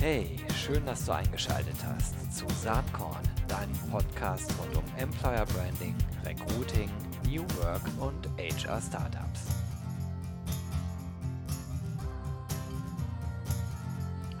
[0.00, 5.94] Hey, schön, dass du eingeschaltet hast zu Saatkorn, deinem Podcast rund um Employer Branding,
[6.24, 6.88] Recruiting,
[7.28, 9.48] New Work und HR Startups.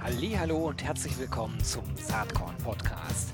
[0.00, 3.28] Hallo und herzlich willkommen zum Saatkorn Podcast.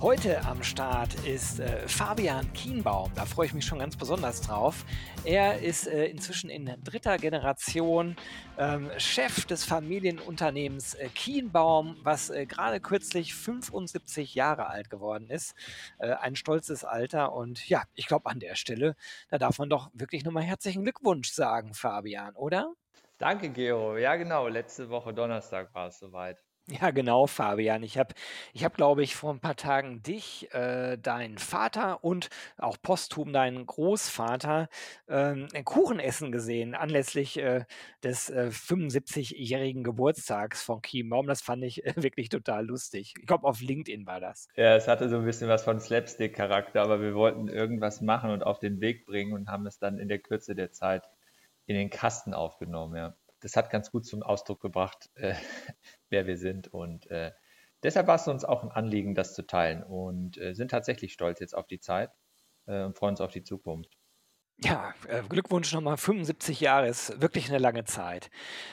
[0.00, 3.10] Heute am Start ist äh, Fabian Kienbaum.
[3.16, 4.84] Da freue ich mich schon ganz besonders drauf.
[5.24, 8.14] Er ist äh, inzwischen in dritter Generation
[8.58, 15.56] ähm, Chef des Familienunternehmens äh, Kienbaum, was äh, gerade kürzlich 75 Jahre alt geworden ist.
[15.98, 17.32] Äh, ein stolzes Alter.
[17.32, 18.94] Und ja, ich glaube an der Stelle,
[19.30, 22.72] da darf man doch wirklich nochmal herzlichen Glückwunsch sagen, Fabian, oder?
[23.18, 23.96] Danke, Gero.
[23.96, 24.46] Ja, genau.
[24.46, 26.44] Letzte Woche Donnerstag war es soweit.
[26.70, 27.82] Ja, genau, Fabian.
[27.82, 28.14] Ich habe,
[28.52, 33.32] ich habe, glaube ich, vor ein paar Tagen dich, äh, deinen Vater und auch posthum
[33.32, 34.68] deinen Großvater
[35.08, 37.64] ähm, ein Kuchenessen gesehen, anlässlich äh,
[38.02, 41.26] des äh, 75-jährigen Geburtstags von Chiembaum.
[41.26, 43.14] Das fand ich äh, wirklich total lustig.
[43.18, 44.48] Ich glaube, auf LinkedIn war das.
[44.54, 48.42] Ja, es hatte so ein bisschen was von Slapstick-Charakter, aber wir wollten irgendwas machen und
[48.42, 51.08] auf den Weg bringen und haben es dann in der Kürze der Zeit
[51.64, 55.34] in den Kasten aufgenommen, ja das hat ganz gut zum Ausdruck gebracht, äh,
[56.10, 56.68] wer wir sind.
[56.68, 57.32] Und äh,
[57.82, 61.40] deshalb war es uns auch ein Anliegen, das zu teilen und äh, sind tatsächlich stolz
[61.40, 62.10] jetzt auf die Zeit
[62.66, 63.98] äh, und freuen uns auf die Zukunft.
[64.60, 68.28] Ja, äh, Glückwunsch nochmal, 75 Jahre ist wirklich eine lange Zeit.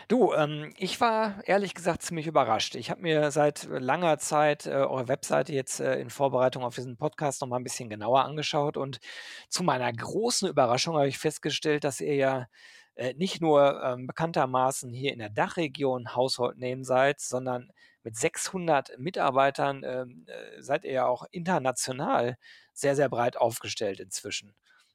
[0.08, 2.74] Du, ähm, ich war ehrlich gesagt ziemlich überrascht.
[2.74, 6.98] Ich habe mir seit langer Zeit äh, eure Webseite jetzt äh, in Vorbereitung auf diesen
[6.98, 9.00] Podcast nochmal ein bisschen genauer angeschaut und
[9.48, 12.48] zu meiner großen Überraschung habe ich festgestellt, dass ihr ja
[12.96, 17.70] äh, nicht nur ähm, bekanntermaßen hier in der Dachregion Household Name seid, sondern
[18.04, 22.38] mit 600 Mitarbeitern ähm, äh, seid ihr ja auch international
[22.74, 24.54] sehr, sehr breit aufgestellt inzwischen.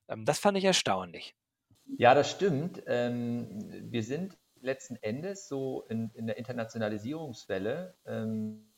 [0.09, 1.34] Ähm, das fand ich erstaunlich.
[1.98, 2.83] Ja, das stimmt.
[2.87, 3.48] Ähm,
[3.91, 8.70] wir sind letzten Endes so in, in der Internationalisierungswelle ähm,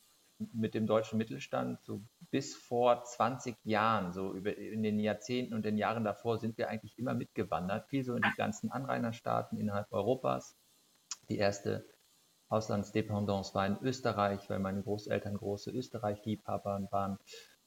[0.53, 5.63] mit dem deutschen Mittelstand so bis vor 20 Jahren, so über, in den Jahrzehnten und
[5.63, 9.91] den Jahren davor sind wir eigentlich immer mitgewandert, viel so in die ganzen Anrainerstaaten innerhalb
[9.91, 10.55] Europas.
[11.29, 11.85] Die erste
[12.49, 17.17] Auslandsdependance war in Österreich, weil meine Großeltern große Österreich-Liebhaber waren.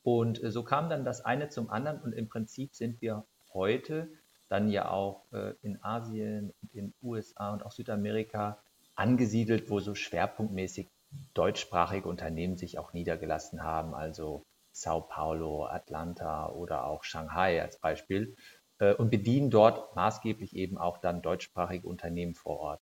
[0.03, 4.09] Und äh, so kam dann das eine zum anderen und im Prinzip sind wir heute
[4.49, 8.63] dann ja auch äh, in Asien und in USA und auch Südamerika
[8.95, 10.89] angesiedelt, wo so schwerpunktmäßig
[11.35, 18.37] deutschsprachige Unternehmen sich auch niedergelassen haben, also Sao Paulo, Atlanta oder auch Shanghai als Beispiel
[18.79, 22.81] äh, und bedienen dort maßgeblich eben auch dann deutschsprachige Unternehmen vor Ort.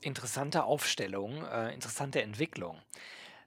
[0.00, 2.80] Interessante Aufstellung, äh, interessante Entwicklung.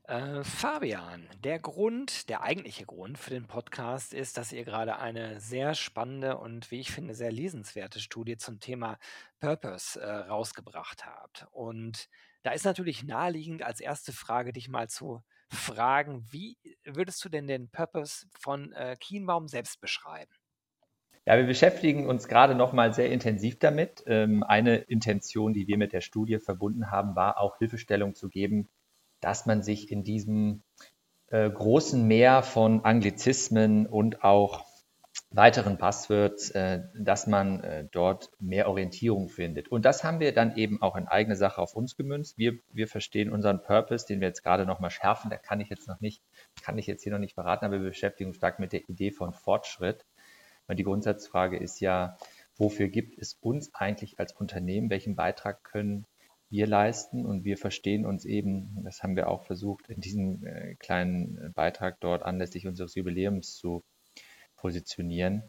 [0.03, 5.39] Äh, Fabian, der Grund, der eigentliche Grund für den Podcast ist, dass ihr gerade eine
[5.39, 8.97] sehr spannende und wie ich finde sehr lesenswerte Studie zum Thema
[9.39, 11.47] Purpose äh, rausgebracht habt.
[11.51, 12.09] Und
[12.43, 17.47] da ist natürlich naheliegend als erste Frage dich mal zu fragen, wie würdest du denn
[17.47, 20.31] den Purpose von äh, Kienbaum selbst beschreiben?
[21.25, 24.03] Ja, wir beschäftigen uns gerade noch mal sehr intensiv damit.
[24.07, 28.69] Ähm, eine Intention, die wir mit der Studie verbunden haben, war auch Hilfestellung zu geben,
[29.19, 30.63] dass man sich in diesem
[31.27, 34.65] äh, großen Meer von Anglizismen und auch
[35.33, 39.69] weiteren Passwords, äh, dass man äh, dort mehr Orientierung findet.
[39.69, 42.37] Und das haben wir dann eben auch in eigene Sache auf uns gemünzt.
[42.37, 45.29] Wir, wir verstehen unseren Purpose, den wir jetzt gerade noch mal schärfen.
[45.29, 46.21] Da kann ich jetzt noch nicht,
[46.61, 49.11] kann ich jetzt hier noch nicht verraten, aber wir beschäftigen uns stark mit der Idee
[49.11, 50.05] von Fortschritt.
[50.67, 52.17] Weil die Grundsatzfrage ist ja,
[52.57, 54.89] wofür gibt es uns eigentlich als Unternehmen?
[54.89, 56.05] Welchen Beitrag können
[56.49, 57.25] wir leisten?
[57.25, 62.01] Und wir verstehen uns eben, das haben wir auch versucht, in diesem äh, kleinen Beitrag
[62.01, 63.81] dort anlässlich unseres Jubiläums zu
[64.61, 65.43] positionieren,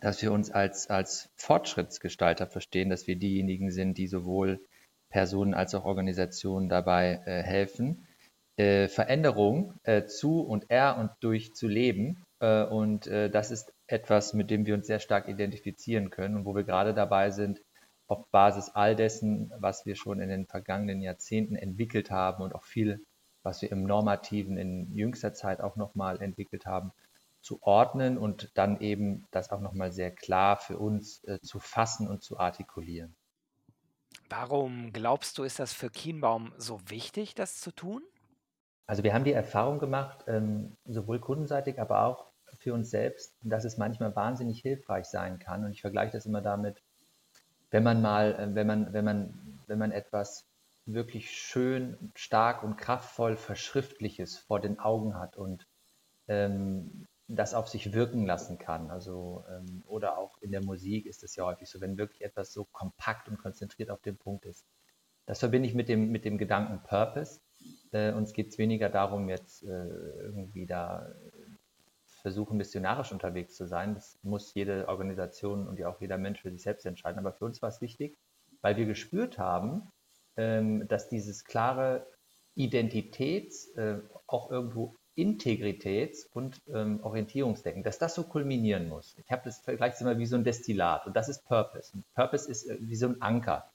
[0.00, 4.60] dass wir uns als, als Fortschrittsgestalter verstehen, dass wir diejenigen sind, die sowohl
[5.10, 8.06] Personen als auch Organisationen dabei äh, helfen,
[8.56, 12.22] äh, Veränderung äh, zu und er und durch zu leben.
[12.40, 16.44] Äh, und äh, das ist etwas, mit dem wir uns sehr stark identifizieren können und
[16.44, 17.60] wo wir gerade dabei sind,
[18.08, 22.64] auf Basis all dessen, was wir schon in den vergangenen Jahrzehnten entwickelt haben und auch
[22.64, 23.02] viel,
[23.42, 26.92] was wir im Normativen in jüngster Zeit auch nochmal entwickelt haben,
[27.46, 32.08] zu ordnen und dann eben das auch nochmal sehr klar für uns äh, zu fassen
[32.08, 33.14] und zu artikulieren.
[34.28, 38.02] Warum glaubst du, ist das für Kienbaum so wichtig, das zu tun?
[38.88, 42.26] Also wir haben die Erfahrung gemacht, ähm, sowohl kundenseitig, aber auch
[42.58, 45.64] für uns selbst, dass es manchmal wahnsinnig hilfreich sein kann.
[45.64, 46.82] Und ich vergleiche das immer damit,
[47.70, 50.48] wenn man mal, äh, wenn man, wenn man, wenn man etwas
[50.84, 55.68] wirklich schön, stark und kraftvoll Verschriftliches vor den Augen hat und
[56.26, 58.90] ähm, das auf sich wirken lassen kann.
[58.90, 62.52] Also, ähm, oder auch in der Musik ist es ja häufig so, wenn wirklich etwas
[62.52, 64.64] so kompakt und konzentriert auf den Punkt ist.
[65.26, 67.40] Das verbinde ich mit dem, mit dem Gedanken Purpose.
[67.90, 71.12] Äh, uns geht es weniger darum, jetzt äh, irgendwie da
[72.26, 73.94] versuchen, missionarisch unterwegs zu sein.
[73.94, 77.18] Das muss jede Organisation und ja auch jeder Mensch für sich selbst entscheiden.
[77.18, 78.18] Aber für uns war es wichtig,
[78.62, 79.90] weil wir gespürt haben,
[80.36, 82.06] ähm, dass dieses klare
[82.54, 89.16] Identitäts, äh, auch irgendwo Integritäts- und ähm, Orientierungsdenken, dass das so kulminieren muss.
[89.18, 91.92] Ich habe das vergleicht immer wie so ein Destillat und das ist Purpose.
[91.94, 93.72] Und Purpose ist äh, wie so ein Anker.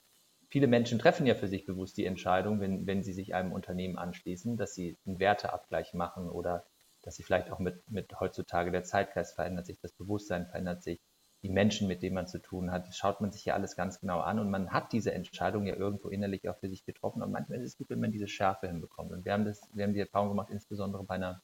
[0.48, 3.98] Viele Menschen treffen ja für sich bewusst die Entscheidung, wenn, wenn sie sich einem Unternehmen
[3.98, 6.64] anschließen, dass sie einen Werteabgleich machen oder
[7.02, 11.00] dass sie vielleicht auch mit, mit heutzutage der Zeitgeist verändert sich, das Bewusstsein verändert sich,
[11.42, 14.20] die Menschen, mit denen man zu tun hat, schaut man sich ja alles ganz genau
[14.20, 17.58] an und man hat diese Entscheidung ja irgendwo innerlich auch für sich getroffen und manchmal
[17.58, 19.12] ist es gut, wenn man diese Schärfe hinbekommt.
[19.12, 21.42] Und wir haben, das, wir haben die Erfahrung gemacht, insbesondere bei einer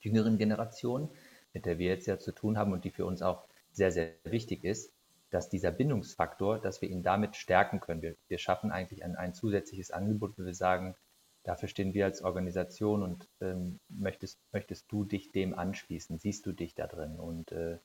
[0.00, 1.10] jüngeren Generation,
[1.52, 4.14] mit der wir jetzt ja zu tun haben und die für uns auch sehr, sehr
[4.24, 4.92] wichtig ist,
[5.30, 8.00] dass dieser Bindungsfaktor, dass wir ihn damit stärken können.
[8.00, 10.94] Wir, wir schaffen eigentlich ein, ein zusätzliches Angebot, wo wir sagen,
[11.42, 16.18] dafür stehen wir als Organisation und ähm, möchtest, möchtest du dich dem anschließen?
[16.18, 17.18] Siehst du dich da drin?
[17.18, 17.78] Und äh,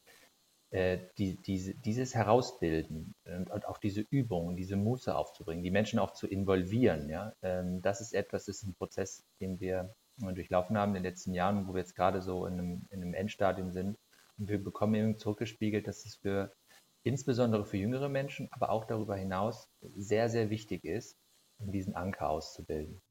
[0.71, 6.00] äh, die, diese, dieses Herausbilden und, und, auch diese Übungen, diese Muße aufzubringen, die Menschen
[6.00, 10.77] auch zu involvieren, ja, ähm, das ist etwas, das ist ein Prozess, den wir durchlaufen
[10.77, 13.71] haben in den letzten Jahren, wo wir jetzt gerade so in einem, in einem Endstadium
[13.71, 13.97] sind.
[14.38, 16.53] Und wir bekommen eben zurückgespiegelt, dass es für
[17.03, 21.17] insbesondere für jüngere Menschen, aber auch darüber hinaus sehr, sehr wichtig ist,
[21.59, 23.01] um diesen Anker auszubilden.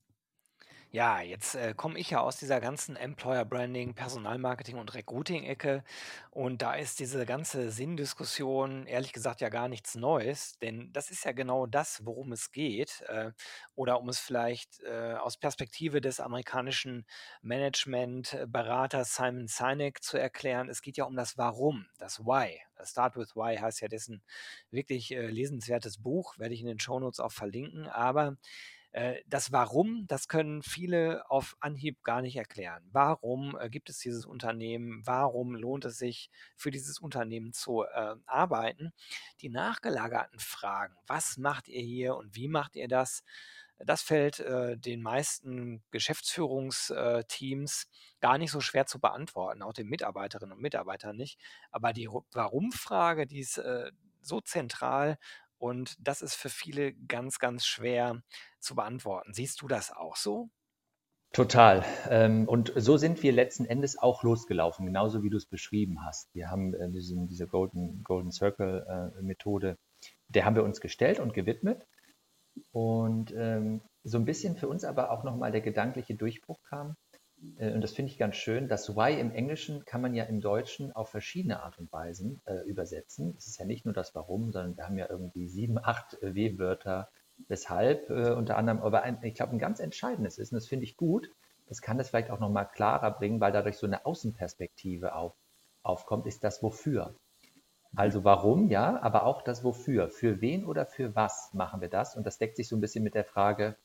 [0.93, 5.85] Ja, jetzt äh, komme ich ja aus dieser ganzen Employer Branding, Personalmarketing und Recruiting-Ecke.
[6.31, 11.25] Und da ist diese ganze Sinndiskussion ehrlich gesagt ja gar nichts Neues, denn das ist
[11.25, 13.03] ja genau das, worum es geht.
[13.07, 13.31] Äh,
[13.77, 17.07] oder um es vielleicht äh, aus Perspektive des amerikanischen
[17.43, 20.69] Management-Beraters Simon Sinek zu erklären.
[20.69, 22.59] Es geht ja um das Warum, das Why.
[22.83, 24.23] Start with Why heißt ja dessen
[24.73, 27.87] wirklich äh, lesenswertes Buch, werde ich in den Shownotes auch verlinken.
[27.87, 28.35] Aber äh,
[29.27, 32.83] das Warum, das können viele auf Anhieb gar nicht erklären.
[32.91, 35.03] Warum äh, gibt es dieses Unternehmen?
[35.05, 38.93] Warum lohnt es sich, für dieses Unternehmen zu äh, arbeiten?
[39.43, 43.23] Die nachgelagerten Fragen, was macht ihr hier und wie macht ihr das?
[43.79, 47.89] Das fällt äh, den meisten Geschäftsführungsteams
[48.21, 51.39] gar nicht so schwer zu beantworten, auch den Mitarbeiterinnen und Mitarbeitern nicht.
[51.71, 53.91] Aber die Warum-Frage, die ist äh,
[54.21, 55.17] so zentral
[55.61, 58.23] und das ist für viele ganz, ganz schwer
[58.59, 59.35] zu beantworten.
[59.35, 60.49] Siehst du das auch so?
[61.33, 61.85] Total.
[62.09, 66.35] Ähm, und so sind wir letzten Endes auch losgelaufen, genauso wie du es beschrieben hast.
[66.35, 69.77] Wir haben äh, diesen, diese Golden, Golden Circle äh, Methode,
[70.29, 71.87] der haben wir uns gestellt und gewidmet.
[72.73, 76.97] Und ähm, so ein bisschen für uns aber auch nochmal der gedankliche Durchbruch kam,
[77.59, 80.93] und das finde ich ganz schön, das Why im Englischen kann man ja im Deutschen
[80.93, 83.35] auf verschiedene Art und Weisen äh, übersetzen.
[83.39, 86.35] Es ist ja nicht nur das Warum, sondern wir haben ja irgendwie sieben, acht äh,
[86.35, 87.09] W-Wörter,
[87.49, 90.85] weshalb äh, unter anderem, aber ein, ich glaube, ein ganz entscheidendes ist, und das finde
[90.85, 91.31] ich gut,
[91.67, 95.35] das kann das vielleicht auch nochmal klarer bringen, weil dadurch so eine Außenperspektive auf,
[95.83, 97.15] aufkommt, ist das Wofür.
[97.97, 100.09] Also warum, ja, aber auch das Wofür.
[100.09, 102.17] Für wen oder für was machen wir das?
[102.17, 103.77] Und das deckt sich so ein bisschen mit der Frage,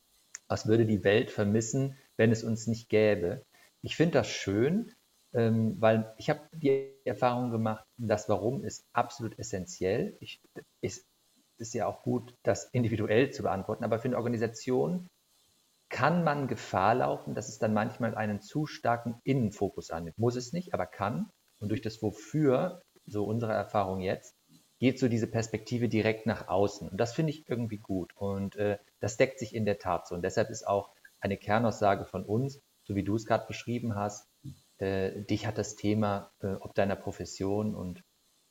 [0.47, 3.43] was würde die Welt vermissen, wenn es uns nicht gäbe.
[3.81, 4.91] Ich finde das schön,
[5.33, 10.17] ähm, weil ich habe die Erfahrung gemacht, das Warum ist absolut essentiell.
[10.19, 10.41] Ich,
[10.81, 11.05] ist,
[11.57, 15.07] ist ja auch gut, das individuell zu beantworten, aber für eine Organisation
[15.89, 20.17] kann man Gefahr laufen, dass es dann manchmal einen zu starken Innenfokus annimmt.
[20.17, 21.29] Muss es nicht, aber kann.
[21.59, 24.35] Und durch das Wofür, so unsere Erfahrung jetzt,
[24.79, 26.89] geht so diese Perspektive direkt nach außen.
[26.89, 28.11] Und das finde ich irgendwie gut.
[28.15, 30.15] Und äh, das deckt sich in der Tat so.
[30.15, 34.27] Und deshalb ist auch eine Kernaussage von uns, so wie du es gerade beschrieben hast,
[34.77, 38.03] äh, dich hat das Thema, äh, ob deiner Profession und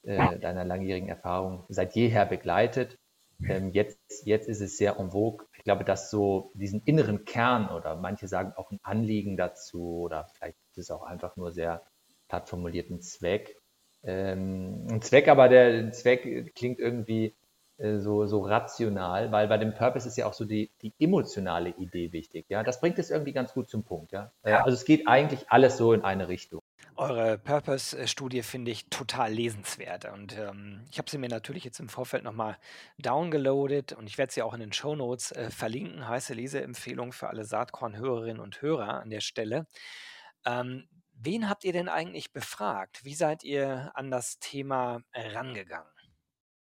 [0.02, 2.98] äh, deiner langjährigen Erfahrung seit jeher begleitet.
[3.46, 5.46] Ähm, jetzt, jetzt ist es sehr en vogue.
[5.56, 10.28] Ich glaube, dass so diesen inneren Kern oder manche sagen auch ein Anliegen dazu oder
[10.34, 11.82] vielleicht ist es auch einfach nur sehr
[12.28, 13.56] platt formulierten Zweck.
[14.02, 17.34] Ähm, ein Zweck, aber der Zweck klingt irgendwie
[17.78, 22.12] so, so rational, weil bei dem Purpose ist ja auch so die, die emotionale Idee
[22.12, 22.46] wichtig.
[22.48, 24.12] Ja, das bringt es irgendwie ganz gut zum Punkt.
[24.12, 24.32] Ja?
[24.42, 24.64] Äh, ja.
[24.64, 26.60] Also es geht eigentlich alles so in eine Richtung.
[26.96, 31.88] Eure Purpose-Studie finde ich total lesenswert und ähm, ich habe sie mir natürlich jetzt im
[31.88, 32.56] Vorfeld nochmal
[32.98, 36.06] downgeloadet und ich werde sie auch in den Show Notes äh, verlinken.
[36.06, 39.66] Heiße Leseempfehlung für alle Saatkorn-Hörerinnen und Hörer an der Stelle.
[40.46, 43.04] Ähm, wen habt ihr denn eigentlich befragt?
[43.04, 45.93] Wie seid ihr an das Thema rangegangen?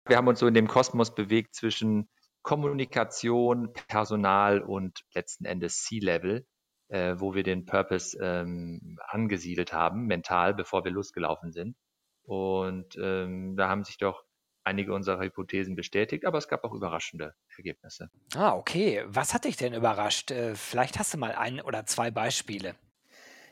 [0.07, 2.09] Wir haben uns so in dem Kosmos bewegt zwischen
[2.43, 6.45] Kommunikation, Personal und letzten Endes C-Level,
[6.89, 11.75] äh, wo wir den Purpose ähm, angesiedelt haben, mental, bevor wir losgelaufen sind.
[12.21, 14.23] Und ähm, da haben sich doch
[14.63, 18.09] einige unserer Hypothesen bestätigt, aber es gab auch überraschende Ergebnisse.
[18.35, 19.03] Ah, okay.
[19.07, 20.31] Was hat dich denn überrascht?
[20.31, 22.75] Äh, vielleicht hast du mal ein oder zwei Beispiele.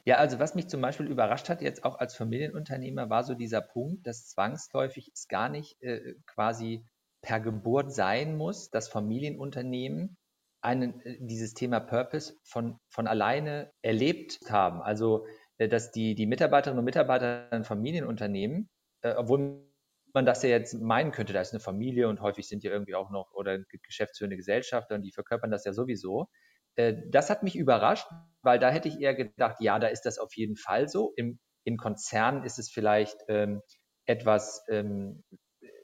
[0.05, 3.61] Ja, also was mich zum Beispiel überrascht hat, jetzt auch als Familienunternehmer, war so dieser
[3.61, 6.85] Punkt, dass zwangsläufig es gar nicht äh, quasi
[7.21, 10.17] per Geburt sein muss, dass Familienunternehmen
[10.61, 14.81] einen, äh, dieses Thema Purpose von, von alleine erlebt haben.
[14.81, 15.25] Also,
[15.57, 18.69] äh, dass die, die Mitarbeiterinnen und Mitarbeiter in Familienunternehmen,
[19.01, 19.69] äh, obwohl
[20.13, 22.95] man das ja jetzt meinen könnte, da ist eine Familie und häufig sind ja irgendwie
[22.95, 26.27] auch noch oder geschäftsführende Gesellschafter und die verkörpern das ja sowieso.
[26.75, 28.07] Äh, das hat mich überrascht,
[28.41, 31.13] weil da hätte ich eher gedacht, ja, da ist das auf jeden Fall so.
[31.15, 33.61] Im, in Konzernen ist es vielleicht ähm,
[34.05, 35.23] etwas ähm,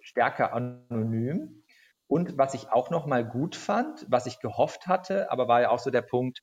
[0.02, 1.64] stärker anonym.
[2.08, 5.70] Und was ich auch noch mal gut fand, was ich gehofft hatte, aber war ja
[5.70, 6.42] auch so der Punkt,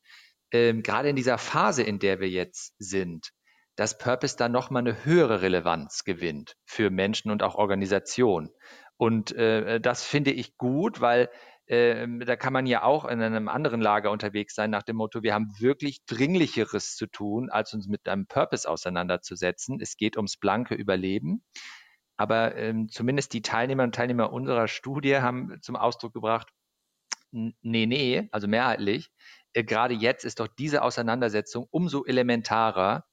[0.52, 3.32] ähm, gerade in dieser Phase, in der wir jetzt sind,
[3.74, 8.50] dass Purpose dann noch mal eine höhere Relevanz gewinnt für Menschen und auch Organisationen.
[8.96, 11.28] Und äh, das finde ich gut, weil
[11.68, 15.22] ähm, da kann man ja auch in einem anderen Lager unterwegs sein, nach dem Motto,
[15.22, 19.80] wir haben wirklich Dringlicheres zu tun, als uns mit einem Purpose auseinanderzusetzen.
[19.80, 21.42] Es geht ums blanke Überleben.
[22.16, 26.48] Aber ähm, zumindest die Teilnehmer und Teilnehmer unserer Studie haben zum Ausdruck gebracht,
[27.30, 29.10] nee, nee, also mehrheitlich,
[29.52, 33.04] äh, gerade jetzt ist doch diese Auseinandersetzung umso elementarer,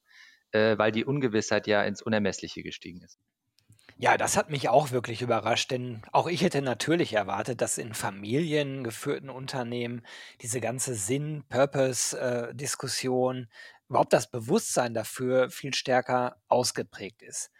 [0.52, 3.20] äh, weil die Ungewissheit ja ins Unermessliche gestiegen ist.
[3.98, 7.94] Ja, das hat mich auch wirklich überrascht, denn auch ich hätte natürlich erwartet, dass in
[7.94, 10.02] familiengeführten Unternehmen
[10.42, 13.48] diese ganze Sinn-Purpose-Diskussion,
[13.90, 17.52] überhaupt das Bewusstsein dafür viel stärker ausgeprägt ist.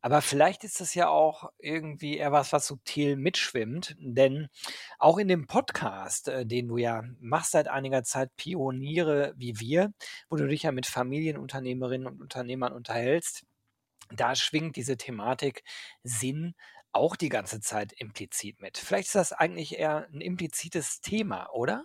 [0.00, 4.48] Aber vielleicht ist das ja auch irgendwie eher was, was subtil mitschwimmt, denn
[4.98, 9.92] auch in dem Podcast, äh, den du ja machst seit einiger Zeit, Pioniere wie wir,
[10.30, 13.44] wo du dich ja mit Familienunternehmerinnen und Unternehmern unterhältst,
[14.12, 15.62] da schwingt diese Thematik
[16.02, 16.54] Sinn
[16.92, 18.78] auch die ganze Zeit implizit mit.
[18.78, 21.84] Vielleicht ist das eigentlich eher ein implizites Thema, oder?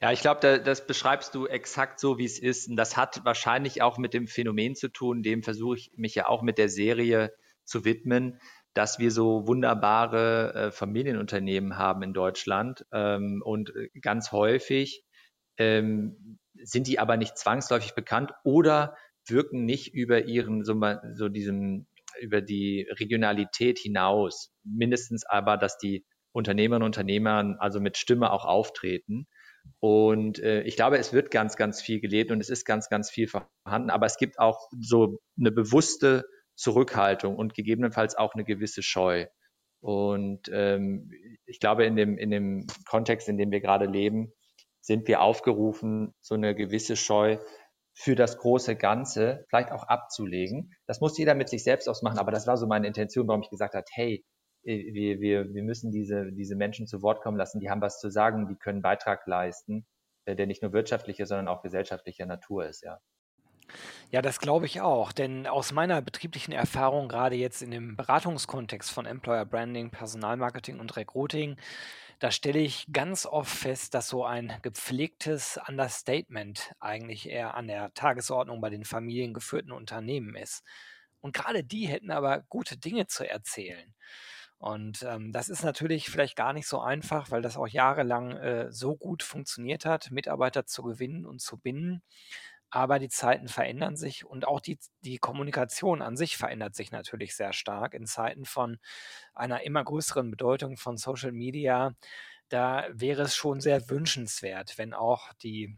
[0.00, 2.68] Ja, ich glaube, da, das beschreibst du exakt so, wie es ist.
[2.68, 6.26] Und das hat wahrscheinlich auch mit dem Phänomen zu tun, dem versuche ich mich ja
[6.26, 7.32] auch mit der Serie
[7.64, 8.40] zu widmen,
[8.74, 12.84] dass wir so wunderbare äh, Familienunternehmen haben in Deutschland.
[12.90, 15.04] Ähm, und äh, ganz häufig
[15.56, 20.80] ähm, sind die aber nicht zwangsläufig bekannt oder wirken nicht über ihren, so,
[21.14, 21.86] so diesem,
[22.20, 24.52] über die Regionalität hinaus.
[24.64, 29.26] Mindestens aber, dass die Unternehmerinnen und Unternehmer also mit Stimme auch auftreten.
[29.80, 33.10] Und äh, ich glaube, es wird ganz, ganz viel gelebt und es ist ganz, ganz
[33.10, 33.90] viel vorhanden.
[33.90, 36.24] Aber es gibt auch so eine bewusste
[36.54, 39.26] Zurückhaltung und gegebenenfalls auch eine gewisse Scheu.
[39.80, 41.10] Und ähm,
[41.44, 44.32] ich glaube, in dem, in dem Kontext, in dem wir gerade leben,
[44.80, 47.38] sind wir aufgerufen, so eine gewisse Scheu
[47.94, 50.74] für das große Ganze vielleicht auch abzulegen.
[50.86, 53.50] Das muss jeder mit sich selbst ausmachen, aber das war so meine Intention, warum ich
[53.50, 54.24] gesagt habe, hey,
[54.64, 57.98] äh, wir, wir, wir müssen diese, diese Menschen zu Wort kommen lassen, die haben was
[57.98, 59.86] zu sagen, die können Beitrag leisten,
[60.24, 62.98] äh, der nicht nur wirtschaftlicher, sondern auch gesellschaftlicher Natur ist, ja.
[64.10, 68.90] Ja, das glaube ich auch, denn aus meiner betrieblichen Erfahrung, gerade jetzt in dem Beratungskontext
[68.90, 71.56] von Employer Branding, Personalmarketing und Recruiting,
[72.22, 77.92] da stelle ich ganz oft fest, dass so ein gepflegtes Understatement eigentlich eher an der
[77.94, 80.62] Tagesordnung bei den familiengeführten Unternehmen ist.
[81.20, 83.92] Und gerade die hätten aber gute Dinge zu erzählen.
[84.58, 88.70] Und ähm, das ist natürlich vielleicht gar nicht so einfach, weil das auch jahrelang äh,
[88.70, 92.04] so gut funktioniert hat, Mitarbeiter zu gewinnen und zu binden.
[92.74, 97.36] Aber die Zeiten verändern sich und auch die, die Kommunikation an sich verändert sich natürlich
[97.36, 98.78] sehr stark in Zeiten von
[99.34, 101.94] einer immer größeren Bedeutung von Social Media.
[102.48, 105.76] Da wäre es schon sehr wünschenswert, wenn auch die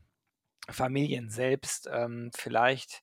[0.70, 3.02] Familien selbst ähm, vielleicht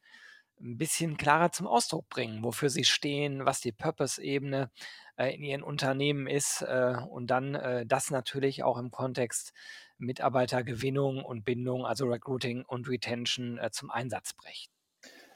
[0.62, 4.71] ein bisschen klarer zum Ausdruck bringen, wofür sie stehen, was die Purpose-Ebene
[5.17, 9.53] äh, in ihren Unternehmen ist äh, und dann äh, das natürlich auch im Kontext
[10.01, 14.74] Mitarbeitergewinnung und Bindung, also Recruiting und Retention äh, zum Einsatz brächten.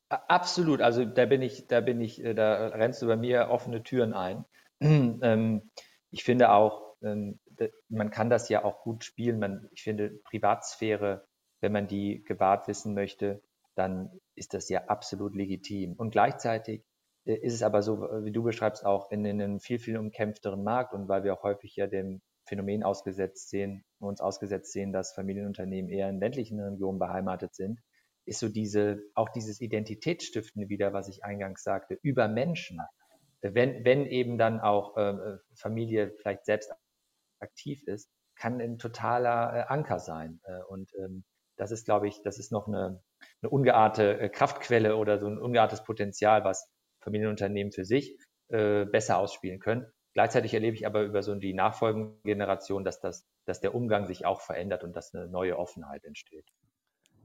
[0.10, 3.82] Absolut, also da bin ich, da bin ich, äh, da rennst du bei mir offene
[3.84, 4.46] Türen ein.
[4.80, 5.72] ähm,
[6.12, 7.40] ich finde auch, ähm,
[7.90, 9.70] man kann das ja auch gut spielen.
[9.74, 11.26] Ich finde Privatsphäre,
[11.62, 13.42] wenn man die gewahrt wissen möchte,
[13.76, 15.94] dann ist das ja absolut legitim.
[15.94, 16.84] Und gleichzeitig
[17.26, 20.94] äh, ist es aber so, wie du beschreibst, auch in einem viel, viel umkämpfteren Markt
[20.94, 25.90] und weil wir auch häufig ja dem Phänomen ausgesetzt sehen, uns ausgesetzt sehen, dass Familienunternehmen
[25.90, 27.80] eher in ländlichen Regionen beheimatet sind,
[28.26, 32.80] ist so diese, auch dieses Identitätsstiftende wieder, was ich eingangs sagte, über Menschen.
[33.42, 36.72] Wenn, wenn eben dann auch äh, Familie vielleicht selbst
[37.40, 40.40] aktiv ist, kann ein totaler äh, Anker sein.
[40.44, 41.24] Äh, und ähm,
[41.58, 43.02] das ist, glaube ich, das ist noch eine,
[43.42, 46.70] eine ungeahnte äh, Kraftquelle oder so ein ungeahntes Potenzial, was
[47.02, 48.18] Familienunternehmen für sich
[48.50, 49.86] äh, besser ausspielen können.
[50.16, 54.26] Gleichzeitig erlebe ich aber über so die nachfolgende Generation, dass, das, dass der Umgang sich
[54.26, 56.46] auch verändert und dass eine neue Offenheit entsteht.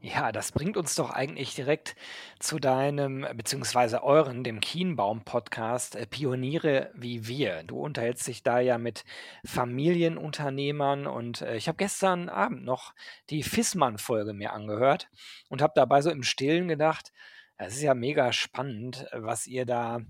[0.02, 1.94] Ja, das bringt uns doch eigentlich direkt
[2.40, 7.62] zu deinem, beziehungsweise euren, dem Kienbaum-Podcast, äh, Pioniere wie wir.
[7.62, 9.04] Du unterhältst dich da ja mit
[9.44, 12.94] Familienunternehmern und äh, ich habe gestern Abend noch
[13.28, 15.10] die Fissmann-Folge mir angehört
[15.48, 17.12] und habe dabei so im Stillen gedacht,
[17.56, 20.00] es ist ja mega spannend, was ihr da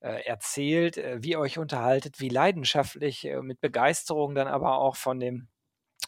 [0.00, 5.20] erzählt, äh, wie ihr euch unterhaltet, wie leidenschaftlich, äh, mit Begeisterung dann aber auch von
[5.20, 5.48] dem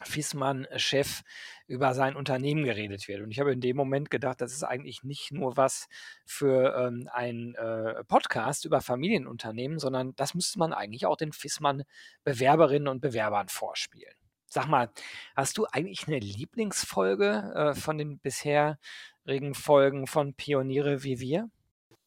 [0.03, 1.23] Fissmann-Chef
[1.67, 3.21] über sein Unternehmen geredet wird.
[3.21, 5.89] Und ich habe in dem Moment gedacht, das ist eigentlich nicht nur was
[6.25, 12.89] für ähm, ein äh, Podcast über Familienunternehmen, sondern das müsste man eigentlich auch den Fissmann-Bewerberinnen
[12.89, 14.15] und Bewerbern vorspielen.
[14.47, 14.91] Sag mal,
[15.37, 21.49] hast du eigentlich eine Lieblingsfolge äh, von den bisherigen Folgen von Pioniere wie wir?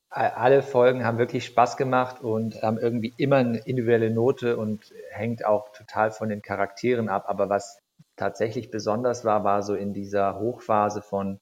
[0.10, 5.46] Alle Folgen haben wirklich Spaß gemacht und haben irgendwie immer eine individuelle Note und hängt
[5.46, 7.26] auch total von den Charakteren ab.
[7.28, 7.82] Aber was
[8.16, 11.40] tatsächlich besonders war, war so in dieser Hochphase von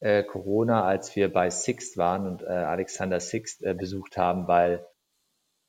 [0.00, 4.86] äh, Corona, als wir bei Sixt waren und äh, Alexander Sixt äh, besucht haben, weil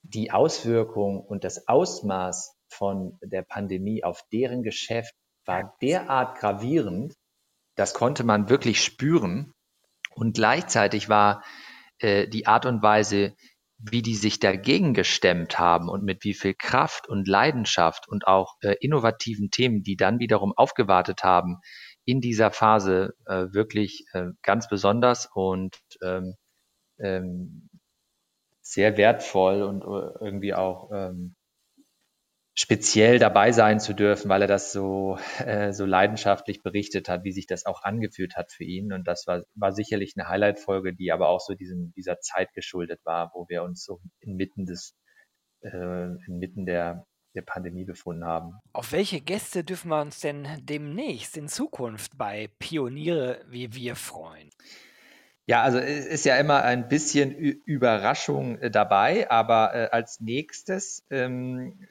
[0.03, 7.15] die Auswirkung und das Ausmaß von der Pandemie auf deren Geschäft war derart gravierend,
[7.75, 9.53] das konnte man wirklich spüren.
[10.13, 11.43] Und gleichzeitig war
[11.99, 13.35] äh, die Art und Weise,
[13.77, 18.55] wie die sich dagegen gestemmt haben und mit wie viel Kraft und Leidenschaft und auch
[18.61, 21.59] äh, innovativen Themen, die dann wiederum aufgewartet haben,
[22.05, 26.35] in dieser Phase äh, wirklich äh, ganz besonders und ähm,
[26.99, 27.69] ähm,
[28.61, 31.35] sehr wertvoll und äh, irgendwie auch ähm,
[32.59, 37.31] speziell dabei sein zu dürfen, weil er das so, äh, so leidenschaftlich berichtet hat, wie
[37.31, 38.91] sich das auch angefühlt hat für ihn.
[38.91, 42.99] Und das war, war sicherlich eine Highlight-Folge, die aber auch so diesem, dieser Zeit geschuldet
[43.05, 44.93] war, wo wir uns so inmitten des,
[45.61, 48.59] äh, inmitten der, der Pandemie befunden haben.
[48.73, 54.49] Auf welche Gäste dürfen wir uns denn demnächst in Zukunft bei Pioniere wie wir freuen?
[55.45, 61.05] Ja, also es ist ja immer ein bisschen Überraschung äh, dabei, aber äh, als nächstes
[61.09, 61.87] ähm,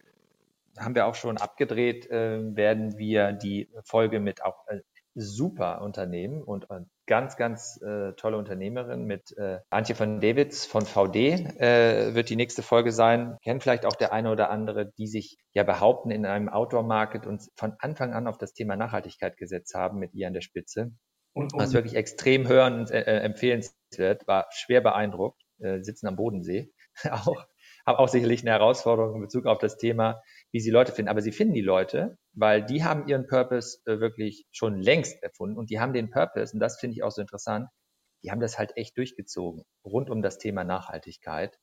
[0.78, 4.80] haben wir auch schon abgedreht, äh, werden wir die Folge mit auch äh,
[5.14, 10.86] super Unternehmen und äh, ganz, ganz äh, tolle Unternehmerin mit äh, Antje von Davids von
[10.86, 11.16] VD
[11.58, 13.36] äh, wird die nächste Folge sein.
[13.42, 17.42] Kennt vielleicht auch der eine oder andere, die sich ja behaupten in einem Outdoor-Market und
[17.56, 20.92] von Anfang an auf das Thema Nachhaltigkeit gesetzt haben mit ihr an der Spitze.
[21.32, 21.60] Und, und.
[21.60, 26.72] Was wirklich extrem hören und äh, äh, empfehlenswert, war schwer beeindruckt, äh, sitzen am Bodensee.
[27.10, 27.44] auch,
[27.86, 31.10] haben auch sicherlich eine Herausforderung in Bezug auf das Thema wie sie Leute finden.
[31.10, 35.58] Aber sie finden die Leute, weil die haben ihren Purpose äh, wirklich schon längst erfunden
[35.58, 37.68] und die haben den Purpose, und das finde ich auch so interessant,
[38.22, 41.58] die haben das halt echt durchgezogen, rund um das Thema Nachhaltigkeit.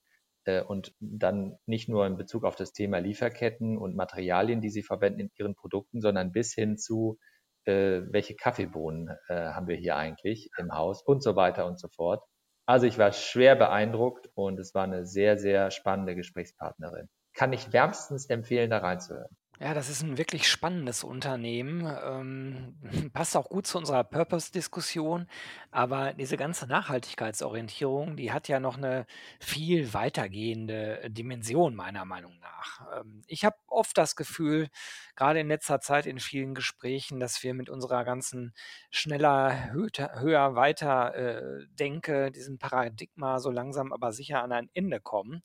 [0.46, 4.84] Äh, und dann nicht nur in Bezug auf das Thema Lieferketten und Materialien, die sie
[4.84, 7.18] verwenden in ihren Produkten, sondern bis hin zu,
[7.66, 12.24] äh, welche Kaffeebohnen haben wir hier eigentlich im Haus und so weiter und so fort.
[12.68, 17.74] Also ich war schwer beeindruckt und es war eine sehr, sehr spannende Gesprächspartnerin kann ich
[17.74, 19.36] wärmstens empfehlen, da reinzuhören.
[19.58, 21.88] Ja, das ist ein wirklich spannendes Unternehmen.
[22.04, 22.76] Ähm,
[23.14, 25.28] passt auch gut zu unserer Purpose-Diskussion.
[25.72, 29.06] Aber diese ganze Nachhaltigkeitsorientierung, die hat ja noch eine
[29.40, 33.00] viel weitergehende Dimension, meiner Meinung nach.
[33.00, 34.68] Ähm, ich habe oft das Gefühl,
[35.16, 38.54] gerade in letzter Zeit in vielen Gesprächen, dass wir mit unserer ganzen
[38.92, 45.44] schneller, höher, weiter äh, Denke, diesem Paradigma so langsam aber sicher an ein Ende kommen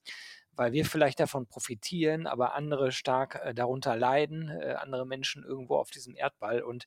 [0.61, 5.77] weil wir vielleicht davon profitieren, aber andere stark äh, darunter leiden, äh, andere Menschen irgendwo
[5.77, 6.61] auf diesem Erdball.
[6.61, 6.87] Und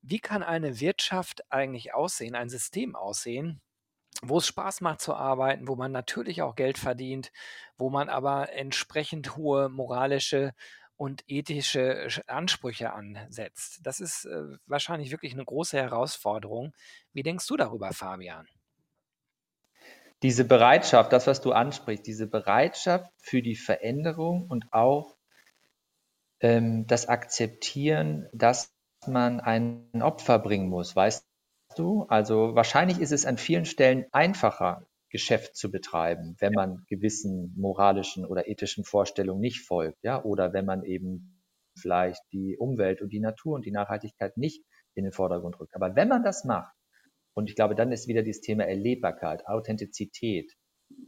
[0.00, 3.60] wie kann eine Wirtschaft eigentlich aussehen, ein System aussehen,
[4.22, 7.30] wo es Spaß macht zu arbeiten, wo man natürlich auch Geld verdient,
[7.76, 10.54] wo man aber entsprechend hohe moralische
[10.96, 13.80] und ethische Ansprüche ansetzt.
[13.82, 16.72] Das ist äh, wahrscheinlich wirklich eine große Herausforderung.
[17.12, 18.48] Wie denkst du darüber, Fabian?
[20.22, 25.16] Diese Bereitschaft, das, was du ansprichst, diese Bereitschaft für die Veränderung und auch
[26.40, 28.72] ähm, das Akzeptieren, dass
[29.06, 31.24] man ein Opfer bringen muss, weißt
[31.76, 32.04] du?
[32.08, 38.26] Also wahrscheinlich ist es an vielen Stellen einfacher, Geschäft zu betreiben, wenn man gewissen moralischen
[38.26, 41.42] oder ethischen Vorstellungen nicht folgt, ja, oder wenn man eben
[41.78, 45.74] vielleicht die Umwelt und die Natur und die Nachhaltigkeit nicht in den Vordergrund rückt.
[45.74, 46.74] Aber wenn man das macht,
[47.38, 50.52] und ich glaube, dann ist wieder dieses Thema Erlebbarkeit, Authentizität.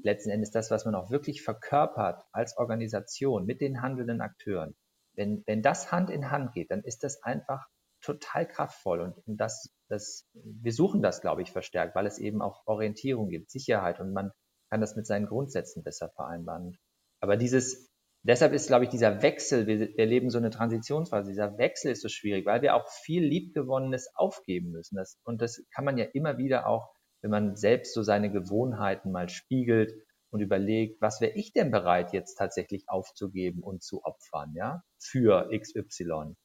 [0.05, 4.77] Letzten Endes das, was man auch wirklich verkörpert als Organisation mit den handelnden Akteuren.
[5.17, 7.67] Wenn, wenn das Hand in Hand geht, dann ist das einfach
[8.01, 12.43] total kraftvoll und, und das, das, wir suchen das, glaube ich, verstärkt, weil es eben
[12.43, 14.31] auch Orientierung gibt, Sicherheit und man
[14.71, 16.79] kann das mit seinen Grundsätzen besser vereinbaren.
[17.19, 17.90] Aber dieses,
[18.23, 22.09] Deshalb ist, glaube ich, dieser Wechsel, wir, erleben so eine Transitionsphase, dieser Wechsel ist so
[22.09, 24.97] schwierig, weil wir auch viel Liebgewonnenes aufgeben müssen.
[24.97, 26.91] Das, und das kann man ja immer wieder auch,
[27.23, 29.93] wenn man selbst so seine Gewohnheiten mal spiegelt
[30.31, 35.51] und überlegt, was wäre ich denn bereit, jetzt tatsächlich aufzugeben und zu opfern, ja, für
[35.57, 36.37] XY.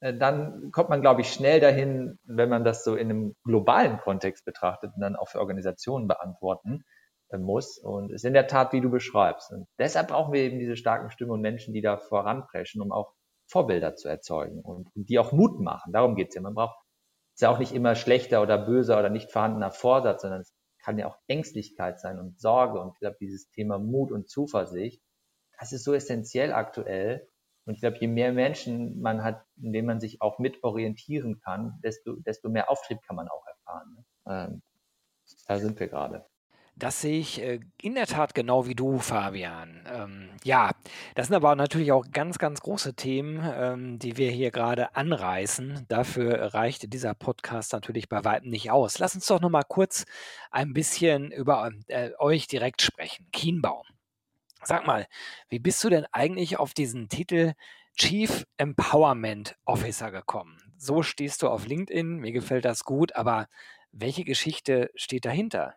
[0.00, 3.98] Äh, dann kommt man, glaube ich, schnell dahin, wenn man das so in einem globalen
[3.98, 6.84] Kontext betrachtet und dann auch für Organisationen beantworten,
[7.42, 7.78] muss.
[7.78, 9.52] Und ist in der Tat, wie du beschreibst.
[9.52, 13.12] Und deshalb brauchen wir eben diese starken Stimmen und Menschen, die da voranpreschen, um auch
[13.46, 15.92] Vorbilder zu erzeugen und, die auch Mut machen.
[15.92, 16.40] Darum geht's ja.
[16.40, 16.76] Man braucht,
[17.34, 20.54] es ist ja auch nicht immer schlechter oder böser oder nicht vorhandener Vorsatz, sondern es
[20.78, 22.80] kann ja auch Ängstlichkeit sein und Sorge.
[22.80, 25.02] Und ich glaube, dieses Thema Mut und Zuversicht,
[25.58, 27.28] das ist so essentiell aktuell.
[27.66, 31.40] Und ich glaube, je mehr Menschen man hat, in denen man sich auch mit orientieren
[31.40, 33.94] kann, desto, desto mehr Auftrieb kann man auch erfahren.
[33.94, 34.04] Ne?
[34.26, 34.62] Ähm,
[35.46, 36.26] da sind wir gerade.
[36.76, 39.86] Das sehe ich äh, in der Tat genau wie du, Fabian.
[39.86, 40.72] Ähm, ja,
[41.14, 45.86] das sind aber natürlich auch ganz, ganz große Themen, ähm, die wir hier gerade anreißen.
[45.88, 48.98] Dafür reicht dieser Podcast natürlich bei weitem nicht aus.
[48.98, 50.04] Lass uns doch noch mal kurz
[50.50, 53.28] ein bisschen über äh, euch direkt sprechen.
[53.32, 53.86] Kienbaum.
[54.64, 55.06] Sag mal,
[55.48, 57.52] wie bist du denn eigentlich auf diesen Titel
[57.96, 60.58] Chief Empowerment Officer gekommen?
[60.76, 63.46] So stehst du auf LinkedIn, mir gefällt das gut, aber
[63.92, 65.76] welche Geschichte steht dahinter?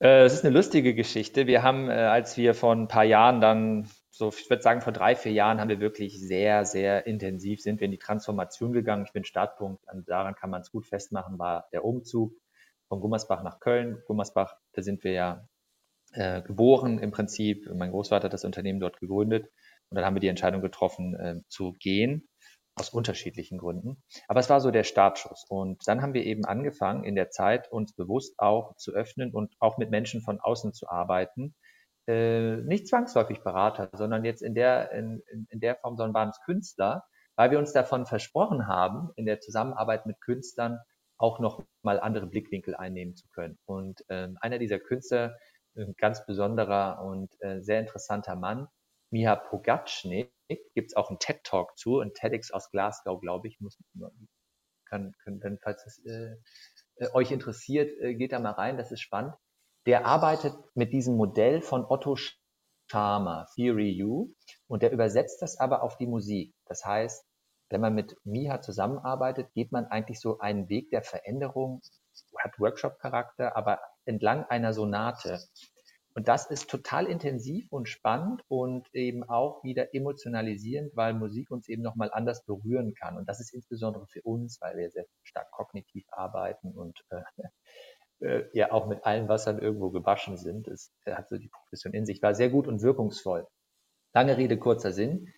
[0.00, 1.46] Äh, es ist eine lustige Geschichte.
[1.46, 4.92] Wir haben, äh, als wir vor ein paar Jahren dann, so ich würde sagen vor
[4.92, 9.04] drei, vier Jahren, haben wir wirklich sehr, sehr intensiv sind wir in die Transformation gegangen.
[9.06, 12.32] Ich bin Startpunkt, daran kann man es gut festmachen, war der Umzug
[12.88, 14.02] von Gummersbach nach Köln.
[14.06, 15.48] Gummersbach, da sind wir ja
[16.12, 17.68] äh, geboren im Prinzip.
[17.74, 19.50] Mein Großvater hat das Unternehmen dort gegründet
[19.90, 22.28] und dann haben wir die Entscheidung getroffen, äh, zu gehen
[22.76, 24.02] aus unterschiedlichen Gründen.
[24.28, 25.44] Aber es war so der Startschuss.
[25.48, 29.54] Und dann haben wir eben angefangen, in der Zeit uns bewusst auch zu öffnen und
[29.60, 31.54] auch mit Menschen von außen zu arbeiten.
[32.06, 36.40] Äh, nicht zwangsläufig Berater, sondern jetzt in der, in, in der Form, sondern waren es
[36.44, 37.04] Künstler,
[37.36, 40.80] weil wir uns davon versprochen haben, in der Zusammenarbeit mit Künstlern
[41.16, 43.58] auch noch mal andere Blickwinkel einnehmen zu können.
[43.64, 45.36] Und äh, einer dieser Künstler,
[45.76, 48.68] ein ganz besonderer und äh, sehr interessanter Mann,
[49.14, 53.60] Miha Pogacnik, gibt es auch einen TED-Talk zu, ein TEDx aus Glasgow, glaube ich.
[53.60, 53.78] Muss,
[54.86, 56.34] kann, können, wenn, falls es äh,
[56.96, 59.34] äh, euch interessiert, äh, geht da mal rein, das ist spannend.
[59.86, 62.16] Der arbeitet mit diesem Modell von Otto
[62.90, 64.34] Scharmer, Theory U,
[64.66, 66.52] und der übersetzt das aber auf die Musik.
[66.66, 67.24] Das heißt,
[67.70, 71.82] wenn man mit Miha zusammenarbeitet, geht man eigentlich so einen Weg der Veränderung,
[72.36, 75.40] hat Workshop-Charakter, aber entlang einer Sonate.
[76.16, 81.68] Und das ist total intensiv und spannend und eben auch wieder emotionalisierend, weil Musik uns
[81.68, 83.16] eben nochmal anders berühren kann.
[83.16, 87.22] Und das ist insbesondere für uns, weil wir sehr stark kognitiv arbeiten und äh,
[88.20, 90.68] äh, ja auch mit allen Wassern irgendwo gewaschen sind.
[90.68, 93.48] Es hat so die Profession in sich, war sehr gut und wirkungsvoll.
[94.14, 95.32] Lange Rede, kurzer Sinn.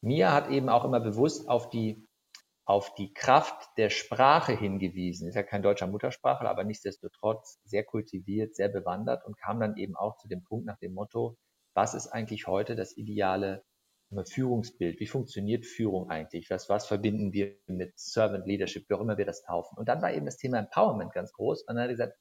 [0.00, 2.06] Mia hat eben auch immer bewusst auf die
[2.64, 5.28] auf die Kraft der Sprache hingewiesen.
[5.28, 9.96] Ist ja kein deutscher Muttersprachler, aber nichtsdestotrotz sehr kultiviert, sehr bewandert und kam dann eben
[9.96, 11.36] auch zu dem Punkt nach dem Motto,
[11.74, 13.64] was ist eigentlich heute das ideale
[14.28, 15.00] Führungsbild?
[15.00, 16.50] Wie funktioniert Führung eigentlich?
[16.50, 19.78] Was, was verbinden wir mit Servant Leadership, wie auch immer wir das taufen?
[19.78, 21.62] Und dann war eben das Thema Empowerment ganz groß.
[21.62, 22.18] Und dann hat er gesagt,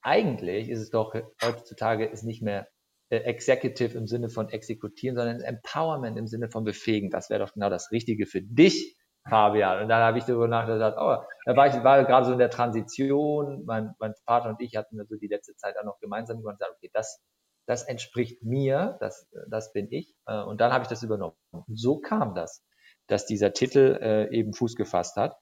[0.00, 2.68] eigentlich ist es doch heutzutage ist nicht mehr
[3.10, 7.10] äh, Executive im Sinne von exekutieren, sondern Empowerment im Sinne von befähigen.
[7.10, 8.95] Das wäre doch genau das Richtige für dich
[9.28, 9.82] Fabian.
[9.82, 12.50] Und dann habe ich darüber nachgedacht, oh, da war ich war gerade so in der
[12.50, 13.64] Transition.
[13.64, 16.58] Mein, mein Vater und ich hatten also die letzte Zeit auch noch gemeinsam gemacht und
[16.58, 17.22] gesagt, okay, das,
[17.66, 20.14] das entspricht mir, das, das bin ich.
[20.26, 21.36] Äh, und dann habe ich das übernommen.
[21.50, 22.64] Und so kam das,
[23.06, 25.36] dass dieser Titel äh, eben Fuß gefasst hat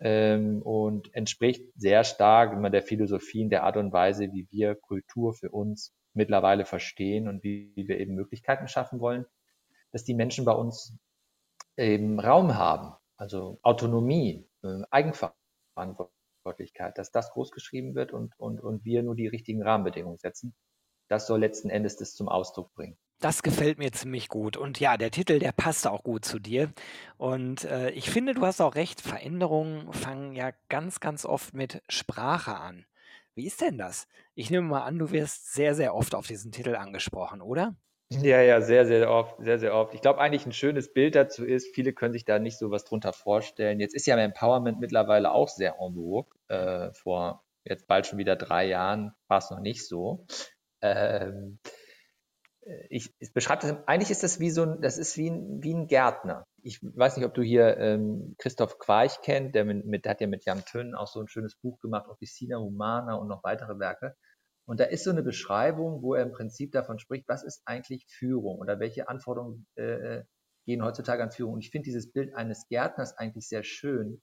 [0.00, 4.74] ähm, und entspricht sehr stark immer der Philosophie und der Art und Weise, wie wir
[4.74, 9.24] Kultur für uns mittlerweile verstehen und wie wir eben Möglichkeiten schaffen wollen,
[9.92, 10.98] dass die Menschen bei uns
[11.76, 19.04] eben Raum haben, also Autonomie, äh, Eigenverantwortlichkeit, dass das großgeschrieben wird und, und, und wir
[19.04, 20.56] nur die richtigen Rahmenbedingungen setzen.
[21.08, 22.98] Das soll letzten Endes das zum Ausdruck bringen.
[23.20, 24.56] Das gefällt mir ziemlich gut.
[24.56, 26.72] Und ja, der Titel, der passt auch gut zu dir.
[27.16, 31.80] Und äh, ich finde, du hast auch recht, Veränderungen fangen ja ganz, ganz oft mit
[31.88, 32.86] Sprache an.
[33.36, 34.08] Wie ist denn das?
[34.34, 37.76] Ich nehme mal an, du wirst sehr, sehr oft auf diesen Titel angesprochen, oder?
[38.20, 39.94] Ja, ja, sehr, sehr oft, sehr, sehr oft.
[39.94, 42.84] Ich glaube eigentlich ein schönes Bild dazu ist, viele können sich da nicht so was
[42.84, 43.80] drunter vorstellen.
[43.80, 46.30] Jetzt ist ja Empowerment mittlerweile auch sehr en vogue.
[46.48, 50.26] Äh, vor jetzt bald schon wieder drei Jahren war es noch nicht so.
[50.80, 51.58] Ähm,
[52.66, 55.62] äh, ich, ich beschreibe das, eigentlich ist das wie so ein, das ist wie ein,
[55.62, 56.44] wie ein Gärtner.
[56.62, 60.26] Ich weiß nicht, ob du hier ähm, Christoph Quaich kennt, der mit, der hat ja
[60.26, 64.16] mit Jan Tönn auch so ein schönes Buch gemacht, Officina Humana und noch weitere Werke.
[64.72, 68.06] Und da ist so eine Beschreibung, wo er im Prinzip davon spricht, was ist eigentlich
[68.08, 70.22] Führung oder welche Anforderungen äh,
[70.64, 71.52] gehen heutzutage an Führung.
[71.52, 74.22] Und ich finde dieses Bild eines Gärtners eigentlich sehr schön.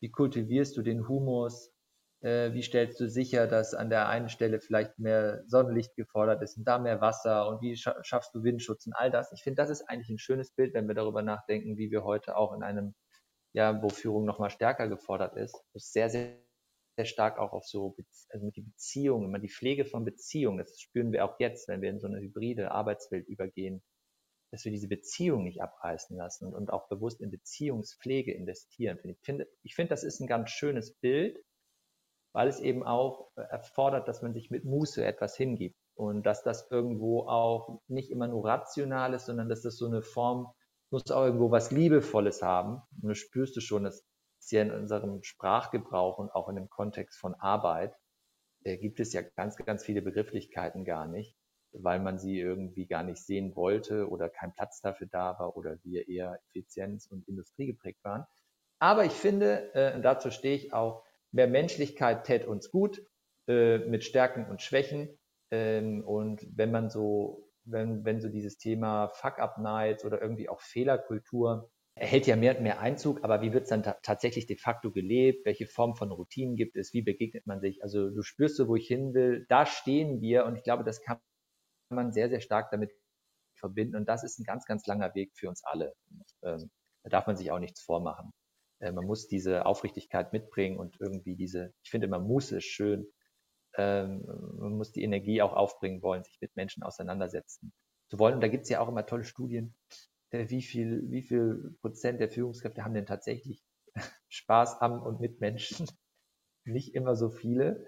[0.00, 1.72] Wie kultivierst du den Humus?
[2.20, 6.56] Äh, wie stellst du sicher, dass an der einen Stelle vielleicht mehr Sonnenlicht gefordert ist
[6.56, 9.32] und da mehr Wasser und wie schaffst du Windschutz und all das?
[9.32, 12.36] Ich finde, das ist eigentlich ein schönes Bild, wenn wir darüber nachdenken, wie wir heute
[12.36, 12.94] auch in einem,
[13.52, 16.36] ja, wo Führung nochmal stärker gefordert ist, ist sehr, sehr,
[16.98, 17.96] sehr stark auch auf so,
[18.30, 20.58] also mit die Beziehungen, immer die Pflege von Beziehungen.
[20.58, 23.84] Das spüren wir auch jetzt, wenn wir in so eine hybride Arbeitswelt übergehen,
[24.50, 28.98] dass wir diese Beziehung nicht abreißen lassen und auch bewusst in Beziehungspflege investieren.
[29.04, 31.38] Ich finde, ich finde, das ist ein ganz schönes Bild,
[32.32, 36.42] weil es eben auch äh, erfordert, dass man sich mit Muße etwas hingibt und dass
[36.42, 40.52] das irgendwo auch nicht immer nur rational ist, sondern dass das so eine Form
[40.90, 42.82] muss auch irgendwo was Liebevolles haben.
[43.02, 44.04] Und das spürst du schon, dass
[44.50, 47.96] ja in unserem Sprachgebrauch und auch in dem Kontext von Arbeit
[48.64, 51.36] äh, gibt es ja ganz, ganz viele Begrifflichkeiten gar nicht,
[51.72, 55.78] weil man sie irgendwie gar nicht sehen wollte oder kein Platz dafür da war oder
[55.84, 58.24] wir eher Effizienz und Industrie geprägt waren.
[58.78, 63.02] Aber ich finde, äh, dazu stehe ich auch, Mehr Menschlichkeit tät uns gut,
[63.48, 65.18] äh, mit Stärken und Schwächen.
[65.50, 71.70] Ähm, und wenn man so, wenn, wenn so dieses Thema Fuck-Up-Nights oder irgendwie auch Fehlerkultur
[72.00, 75.44] erhält ja mehr und mehr Einzug, aber wie wird es dann tatsächlich de facto gelebt?
[75.44, 76.92] Welche Form von Routinen gibt es?
[76.92, 77.82] Wie begegnet man sich?
[77.82, 79.46] Also du spürst so, wo ich hin will.
[79.48, 81.20] Da stehen wir und ich glaube, das kann
[81.90, 82.92] man sehr, sehr stark damit
[83.58, 83.96] verbinden.
[83.96, 85.94] Und das ist ein ganz, ganz langer Weg für uns alle.
[86.42, 86.70] Ähm,
[87.02, 88.32] da darf man sich auch nichts vormachen.
[88.80, 93.06] Äh, man muss diese Aufrichtigkeit mitbringen und irgendwie diese, ich finde immer Muße ist schön.
[93.76, 94.24] Ähm,
[94.58, 97.72] man muss die Energie auch aufbringen wollen, sich mit Menschen auseinandersetzen
[98.08, 98.34] zu wollen.
[98.34, 99.74] Und da gibt es ja auch immer tolle Studien,
[100.30, 103.64] wie viel, wie viel Prozent der Führungskräfte haben denn tatsächlich
[104.28, 105.86] Spaß am und mit Menschen?
[106.64, 107.86] Nicht immer so viele.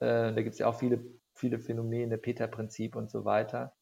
[0.00, 3.76] Äh, da gibt es ja auch viele, viele Phänomene, Peter-Prinzip und so weiter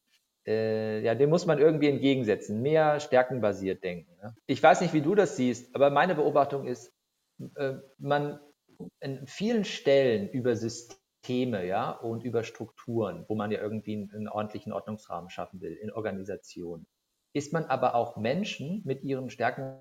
[0.45, 4.15] äh, ja, dem muss man irgendwie entgegensetzen, mehr stärkenbasiert denken.
[4.21, 4.35] Ne?
[4.45, 6.93] Ich weiß nicht, wie du das siehst, aber meine Beobachtung ist,
[7.55, 8.39] äh, man
[8.99, 14.27] in vielen Stellen über Systeme, ja, und über Strukturen, wo man ja irgendwie einen, einen
[14.27, 16.85] ordentlichen Ordnungsrahmen schaffen will, in Organisationen,
[17.35, 19.77] ist man aber auch Menschen mit ihren Stärken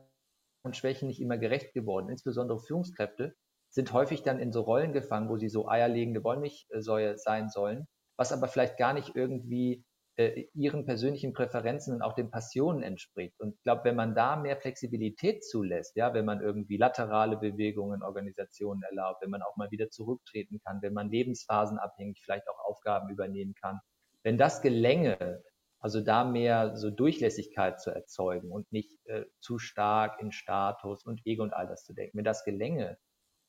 [0.65, 2.09] und Schwächen nicht immer gerecht geworden.
[2.09, 3.37] Insbesondere Führungskräfte
[3.71, 7.87] sind häufig dann in so Rollen gefangen, wo sie so eierlegende Wollmilchsäue sein sollen,
[8.17, 9.85] was aber vielleicht gar nicht irgendwie
[10.17, 13.39] äh, ihren persönlichen Präferenzen und auch den Passionen entspricht.
[13.39, 18.01] Und ich glaube, wenn man da mehr Flexibilität zulässt, ja, wenn man irgendwie laterale Bewegungen
[18.01, 22.59] in Organisationen erlaubt, wenn man auch mal wieder zurücktreten kann, wenn man lebensphasenabhängig vielleicht auch
[22.65, 23.79] Aufgaben übernehmen kann,
[24.25, 25.45] wenn das gelänge,
[25.85, 31.21] also da mehr so Durchlässigkeit zu erzeugen und nicht äh, zu stark in Status und
[31.27, 32.97] Ego und all das zu denken, wenn das gelänge,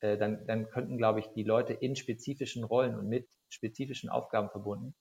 [0.02, 4.50] äh, dann, dann könnten, glaube ich, die Leute in spezifischen Rollen und mit spezifischen Aufgaben
[4.50, 4.96] verbunden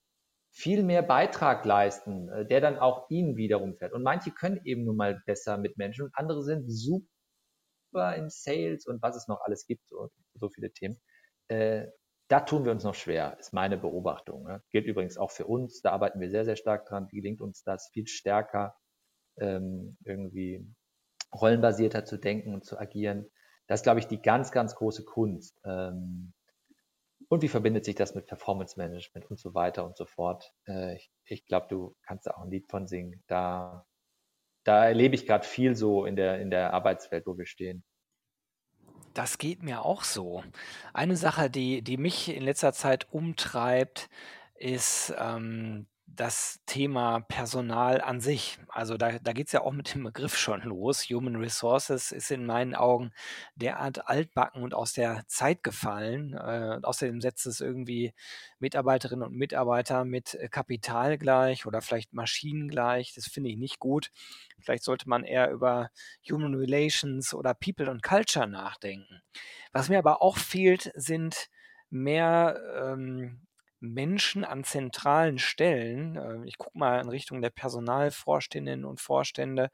[0.53, 3.94] viel mehr Beitrag leisten, äh, der dann auch ihnen wiederum fährt.
[3.94, 8.87] Und manche können eben nun mal besser mit Menschen und andere sind super im Sales
[8.87, 11.01] und was es noch alles gibt, so, so viele Themen.
[12.28, 14.44] Da tun wir uns noch schwer, ist meine Beobachtung.
[14.44, 14.62] Ne?
[14.70, 17.08] Gilt übrigens auch für uns, da arbeiten wir sehr, sehr stark dran.
[17.10, 18.76] Wie gelingt uns das viel stärker,
[19.38, 20.66] ähm, irgendwie
[21.34, 23.30] rollenbasierter zu denken und zu agieren?
[23.66, 25.60] Das ist, glaube ich, die ganz, ganz große Kunst.
[25.64, 26.32] Ähm,
[27.28, 30.52] und wie verbindet sich das mit Performance Management und so weiter und so fort?
[30.66, 33.22] Äh, ich, ich glaube, du kannst da auch ein Lied von singen.
[33.26, 33.87] Da,
[34.64, 37.84] da erlebe ich gerade viel so in der, in der Arbeitswelt, wo wir stehen.
[39.14, 40.42] Das geht mir auch so.
[40.92, 44.11] Eine Sache, die, die mich in letzter Zeit umtreibt,
[44.57, 48.58] ist ähm, das Thema Personal an sich.
[48.68, 51.04] Also da, da geht es ja auch mit dem Begriff schon los.
[51.10, 53.12] Human Resources ist in meinen Augen
[53.56, 56.34] derart altbacken und aus der Zeit gefallen.
[56.34, 58.12] Äh, außerdem setzt es irgendwie
[58.58, 63.14] Mitarbeiterinnen und Mitarbeiter mit Kapital gleich oder vielleicht Maschinen gleich.
[63.14, 64.10] Das finde ich nicht gut.
[64.60, 65.90] Vielleicht sollte man eher über
[66.30, 69.22] Human Relations oder People und Culture nachdenken.
[69.72, 71.48] Was mir aber auch fehlt, sind
[71.90, 73.40] mehr ähm,
[73.92, 79.70] Menschen an zentralen Stellen, äh, ich gucke mal in Richtung der Personalvorständinnen und Vorstände,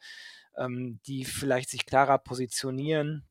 [0.57, 3.29] ähm, die vielleicht sich klarer positionieren,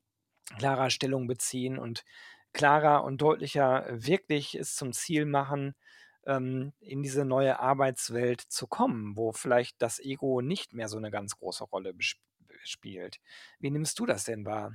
[0.58, 2.04] klarer Stellung beziehen und
[2.52, 5.74] klarer und deutlicher wirklich es zum Ziel machen,
[6.26, 11.10] ähm, in diese neue Arbeitswelt zu kommen, wo vielleicht das Ego nicht mehr so eine
[11.10, 11.94] ganz große Rolle
[12.64, 13.20] spielt.
[13.58, 14.74] Wie nimmst du das denn wahr?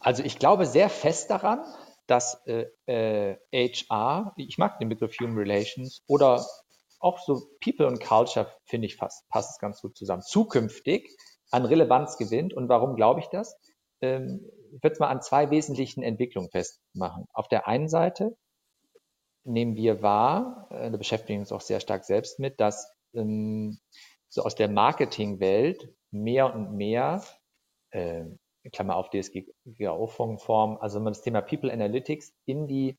[0.00, 1.60] Also ich glaube sehr fest daran,
[2.06, 6.44] dass äh, äh, HR, ich mag den Begriff Human Relations oder
[7.00, 11.16] auch so People und Culture, finde ich fast, passt es ganz gut zusammen, zukünftig
[11.50, 12.54] an Relevanz gewinnt.
[12.54, 13.56] Und warum glaube ich das?
[14.00, 17.26] Ähm, ich würde es mal an zwei wesentlichen Entwicklungen festmachen.
[17.32, 18.36] Auf der einen Seite
[19.44, 23.78] nehmen wir wahr, äh, da beschäftigen wir uns auch sehr stark selbst mit, dass ähm,
[24.28, 27.22] so aus der Marketingwelt mehr und mehr,
[27.90, 28.24] äh,
[28.70, 32.98] Klammer auf DSGVO-Form, also wenn man das Thema People Analytics in die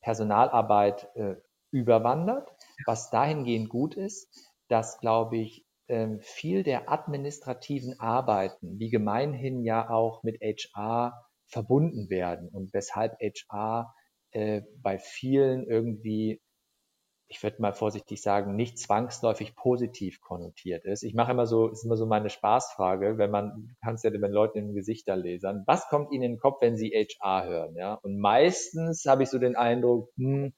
[0.00, 1.36] Personalarbeit äh,
[1.70, 2.50] überwandert,
[2.86, 4.28] was dahingehend gut ist,
[4.68, 12.08] dass, glaube ich, ähm, viel der administrativen Arbeiten, die gemeinhin ja auch mit HR verbunden
[12.08, 13.94] werden und weshalb HR
[14.30, 16.40] äh, bei vielen irgendwie,
[17.28, 21.02] ich würde mal vorsichtig sagen, nicht zwangsläufig positiv konnotiert ist.
[21.02, 24.20] Ich mache immer so, ist immer so meine Spaßfrage, wenn man, du kannst ja den
[24.20, 27.76] Leuten in den Gesichter lesern, was kommt ihnen in den Kopf, wenn sie HR hören,
[27.76, 27.94] ja?
[27.94, 30.52] Und meistens habe ich so den Eindruck, hm,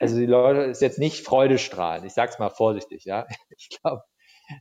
[0.00, 2.06] also die Leute ist jetzt nicht freudestrahlend.
[2.06, 3.26] Ich sag's mal vorsichtig, ja.
[3.56, 4.02] Ich glaube,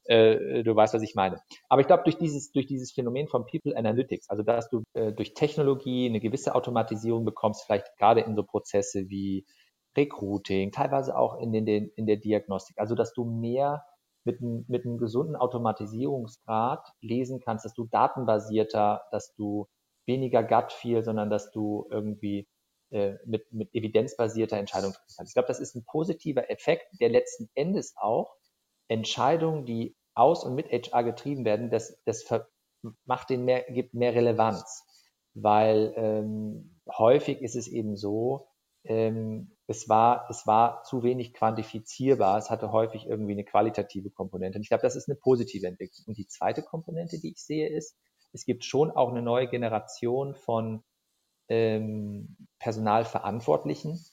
[0.05, 1.41] äh, du weißt, was ich meine.
[1.69, 5.11] Aber ich glaube, durch dieses, durch dieses Phänomen von People Analytics, also dass du äh,
[5.11, 9.45] durch Technologie eine gewisse Automatisierung bekommst, vielleicht gerade in so Prozesse wie
[9.95, 13.85] Recruiting, teilweise auch in, den, in der Diagnostik, also dass du mehr
[14.25, 19.67] mit, mit einem gesunden Automatisierungsgrad lesen kannst, dass du datenbasierter, dass du
[20.05, 22.47] weniger Gut feel, sondern dass du irgendwie
[22.91, 25.31] äh, mit, mit evidenzbasierter Entscheidung treffen kannst.
[25.31, 28.35] Ich glaube, das ist ein positiver Effekt, der letzten Endes auch
[28.87, 32.25] Entscheidungen, die aus und mit HR getrieben werden, das, das
[33.05, 34.83] macht den mehr, gibt mehr Relevanz.
[35.33, 38.47] Weil ähm, häufig ist es eben so,
[38.83, 44.57] ähm, es, war, es war zu wenig quantifizierbar, es hatte häufig irgendwie eine qualitative Komponente.
[44.57, 46.05] Und ich glaube, das ist eine positive Entwicklung.
[46.07, 47.95] Und die zweite Komponente, die ich sehe, ist,
[48.33, 50.83] es gibt schon auch eine neue Generation von
[51.47, 54.03] ähm, Personalverantwortlichen,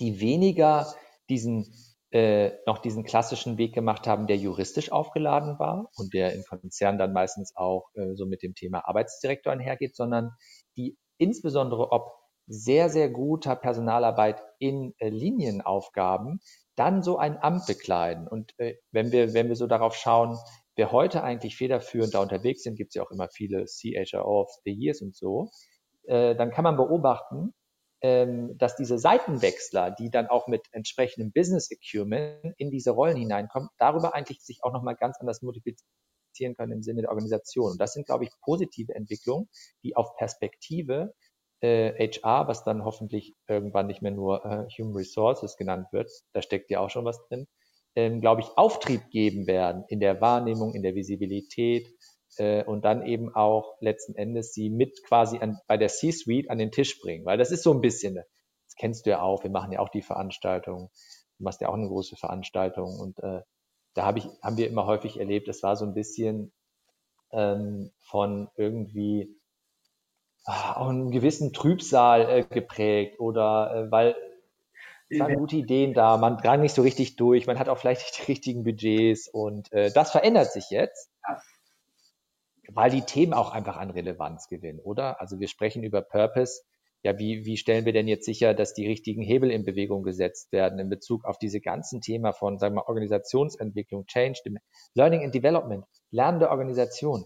[0.00, 0.94] die weniger
[1.28, 1.74] diesen
[2.10, 6.98] äh, noch diesen klassischen Weg gemacht haben, der juristisch aufgeladen war und der in Konzernen
[6.98, 10.30] dann meistens auch äh, so mit dem Thema Arbeitsdirektor einhergeht, sondern
[10.78, 12.17] die insbesondere ob
[12.48, 16.40] sehr, sehr guter Personalarbeit in äh, Linienaufgaben
[16.76, 18.26] dann so ein Amt bekleiden.
[18.26, 20.38] Und äh, wenn wir, wenn wir so darauf schauen,
[20.76, 24.50] wer heute eigentlich federführend da unterwegs sind, gibt es ja auch immer viele CHRO of
[24.64, 25.50] the Years und so,
[26.04, 27.52] äh, dann kann man beobachten,
[28.00, 33.68] ähm, dass diese Seitenwechsler, die dann auch mit entsprechendem Business Acumen in diese Rollen hineinkommen,
[33.78, 37.72] darüber eigentlich sich auch nochmal ganz anders multiplizieren können im Sinne der Organisation.
[37.72, 39.48] Und das sind, glaube ich, positive Entwicklungen,
[39.82, 41.12] die auf Perspektive
[41.60, 46.42] äh, HR, was dann hoffentlich irgendwann nicht mehr nur äh, Human Resources genannt wird, da
[46.42, 47.46] steckt ja auch schon was drin,
[47.96, 51.88] ähm, glaube ich, Auftrieb geben werden in der Wahrnehmung, in der Visibilität,
[52.38, 56.58] äh, und dann eben auch letzten Endes sie mit quasi an, bei der C-Suite an
[56.58, 57.24] den Tisch bringen.
[57.24, 59.88] Weil das ist so ein bisschen, das kennst du ja auch, wir machen ja auch
[59.88, 60.90] die Veranstaltung,
[61.38, 63.40] du machst ja auch eine große Veranstaltung und äh,
[63.94, 66.52] da hab ich, haben wir immer häufig erlebt, es war so ein bisschen
[67.32, 69.37] ähm, von irgendwie
[70.48, 74.16] auch einen gewissen Trübsal äh, geprägt oder äh, weil
[75.10, 78.02] es waren gute Ideen da, man drang nicht so richtig durch, man hat auch vielleicht
[78.02, 81.10] nicht die richtigen Budgets und äh, das verändert sich jetzt.
[82.70, 85.20] Weil die Themen auch einfach an Relevanz gewinnen, oder?
[85.22, 86.60] Also wir sprechen über Purpose.
[87.02, 90.52] Ja, wie, wie stellen wir denn jetzt sicher, dass die richtigen Hebel in Bewegung gesetzt
[90.52, 94.40] werden in Bezug auf diese ganzen Themen von, sagen wir, Organisationsentwicklung, Change,
[94.94, 97.24] Learning and Development, lernende Organisation,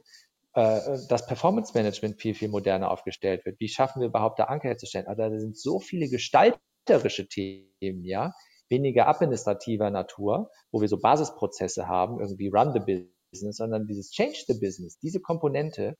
[0.54, 3.58] äh, dass Performance Management viel, viel moderner aufgestellt wird.
[3.60, 5.06] Wie schaffen wir überhaupt da Anker herzustellen?
[5.06, 8.32] Also da sind so viele gestalterische Themen, ja,
[8.68, 14.10] weniger administrativer Natur, wo wir so Basisprozesse haben, irgendwie Run the Business Business, sondern dieses
[14.10, 15.96] Change the Business, diese Komponente,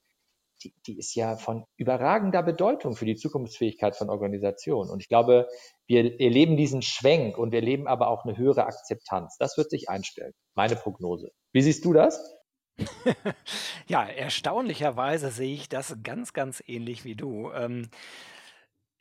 [0.63, 4.91] die, die ist ja von überragender Bedeutung für die Zukunftsfähigkeit von Organisationen.
[4.91, 5.49] Und ich glaube,
[5.89, 9.37] wir erleben diesen Schwenk und wir erleben aber auch eine höhere Akzeptanz.
[9.39, 10.33] Das wird sich einstellen.
[10.55, 11.33] Meine Prognose.
[11.53, 12.37] Wie siehst du das?
[13.87, 17.51] ja, erstaunlicherweise sehe ich das ganz, ganz ähnlich wie du.
[17.53, 17.91] Ähm,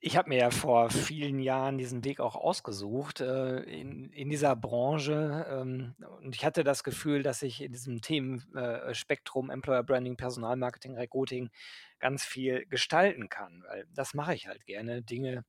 [0.04, 4.56] ich habe mir ja vor vielen Jahren diesen Weg auch ausgesucht äh, in, in dieser
[4.56, 10.18] Branche ähm, und ich hatte das Gefühl, dass ich in diesem Themenspektrum äh, Employer Branding,
[10.18, 11.52] Personalmarketing, Recruiting
[12.00, 15.46] ganz viel gestalten kann, weil das mache ich halt gerne, Dinge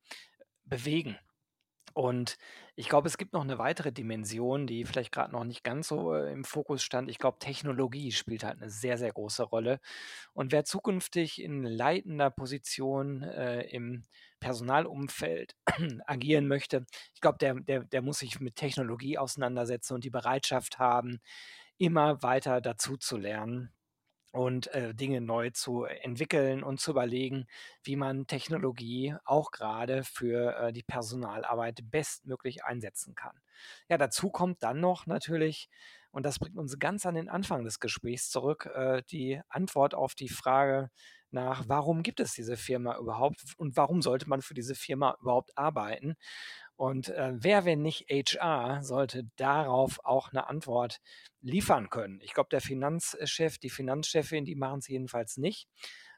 [0.65, 1.19] bewegen.
[1.95, 2.39] Und
[2.75, 6.15] ich glaube, es gibt noch eine weitere Dimension, die vielleicht gerade noch nicht ganz so
[6.15, 7.11] äh, im Fokus stand.
[7.11, 9.81] Ich glaube, Technologie spielt halt eine sehr, sehr große Rolle.
[10.33, 14.05] Und wer zukünftig in leitender Position äh, im
[14.41, 15.57] Personalumfeld
[16.07, 20.79] agieren möchte, ich glaube, der, der, der muss sich mit Technologie auseinandersetzen und die Bereitschaft
[20.79, 21.21] haben,
[21.79, 23.73] immer weiter dazu zu lernen
[24.33, 27.47] und äh, Dinge neu zu entwickeln und zu überlegen,
[27.83, 33.39] wie man Technologie auch gerade für äh, die Personalarbeit bestmöglich einsetzen kann.
[33.89, 35.69] Ja, dazu kommt dann noch natürlich,
[36.11, 40.15] und das bringt uns ganz an den Anfang des Gesprächs zurück, äh, die Antwort auf
[40.15, 40.91] die Frage
[41.31, 45.57] nach, warum gibt es diese Firma überhaupt und warum sollte man für diese Firma überhaupt
[45.57, 46.17] arbeiten?
[46.77, 51.01] Und äh, wer, wenn nicht HR, sollte darauf auch eine Antwort
[51.41, 52.21] liefern können?
[52.23, 55.69] Ich glaube, der Finanzchef, die Finanzchefin, die machen es jedenfalls nicht.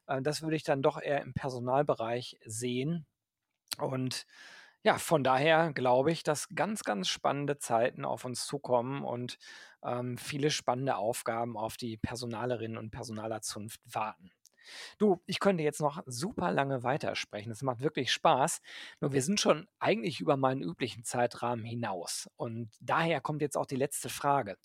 [0.06, 3.06] Äh, das würde ich dann doch eher im Personalbereich sehen.
[3.78, 4.26] Und
[4.84, 9.38] ja, von daher glaube ich, dass ganz, ganz spannende Zeiten auf uns zukommen und
[9.82, 14.30] ähm, viele spannende Aufgaben auf die Personalerinnen und Personalerzunft warten.
[14.98, 17.52] Du, ich könnte jetzt noch super lange weitersprechen.
[17.52, 18.60] Es macht wirklich Spaß.
[19.00, 22.28] Nur wir sind schon eigentlich über meinen üblichen Zeitrahmen hinaus.
[22.36, 24.56] Und daher kommt jetzt auch die letzte Frage.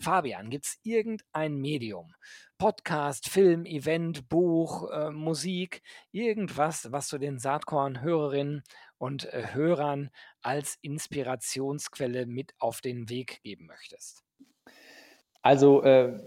[0.00, 2.14] Fabian, gibt es irgendein Medium,
[2.58, 8.62] Podcast, Film, Event, Buch, äh, Musik, irgendwas, was du den Saatkorn-Hörerinnen
[8.98, 10.10] und äh, Hörern
[10.42, 14.24] als Inspirationsquelle mit auf den Weg geben möchtest?
[15.42, 16.18] Also äh,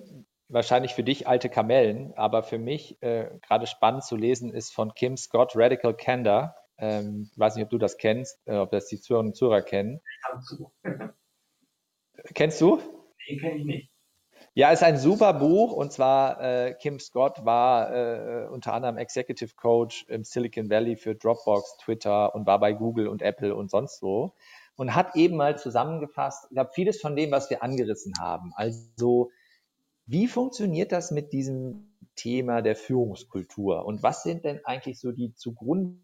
[0.52, 4.93] wahrscheinlich für dich alte Kamellen, aber für mich äh, gerade spannend zu lesen ist von
[4.93, 6.56] Kim Scott Radical Candor.
[6.78, 9.62] Ähm, ich weiß nicht, ob du das kennst, äh, ob das die Zuhörerinnen und Zuhörer
[9.62, 10.02] kennen.
[12.34, 12.80] Kennst du?
[13.28, 13.91] Den kenne ich nicht.
[14.54, 19.56] Ja, ist ein super Buch und zwar äh, Kim Scott war äh, unter anderem Executive
[19.56, 24.02] Coach im Silicon Valley für Dropbox, Twitter und war bei Google und Apple und sonst
[24.02, 24.34] wo
[24.76, 28.52] und hat eben mal zusammengefasst, ich glaube, vieles von dem, was wir angerissen haben.
[28.56, 29.30] Also
[30.06, 33.86] wie funktioniert das mit diesem Thema der Führungskultur?
[33.86, 35.99] Und was sind denn eigentlich so die zugrunde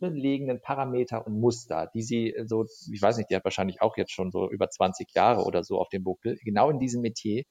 [0.00, 4.12] liegenden Parameter und Muster, die Sie so, ich weiß nicht, die hat wahrscheinlich auch jetzt
[4.12, 7.44] schon so über 20 Jahre oder so auf dem Buckel, genau in diesem Metier.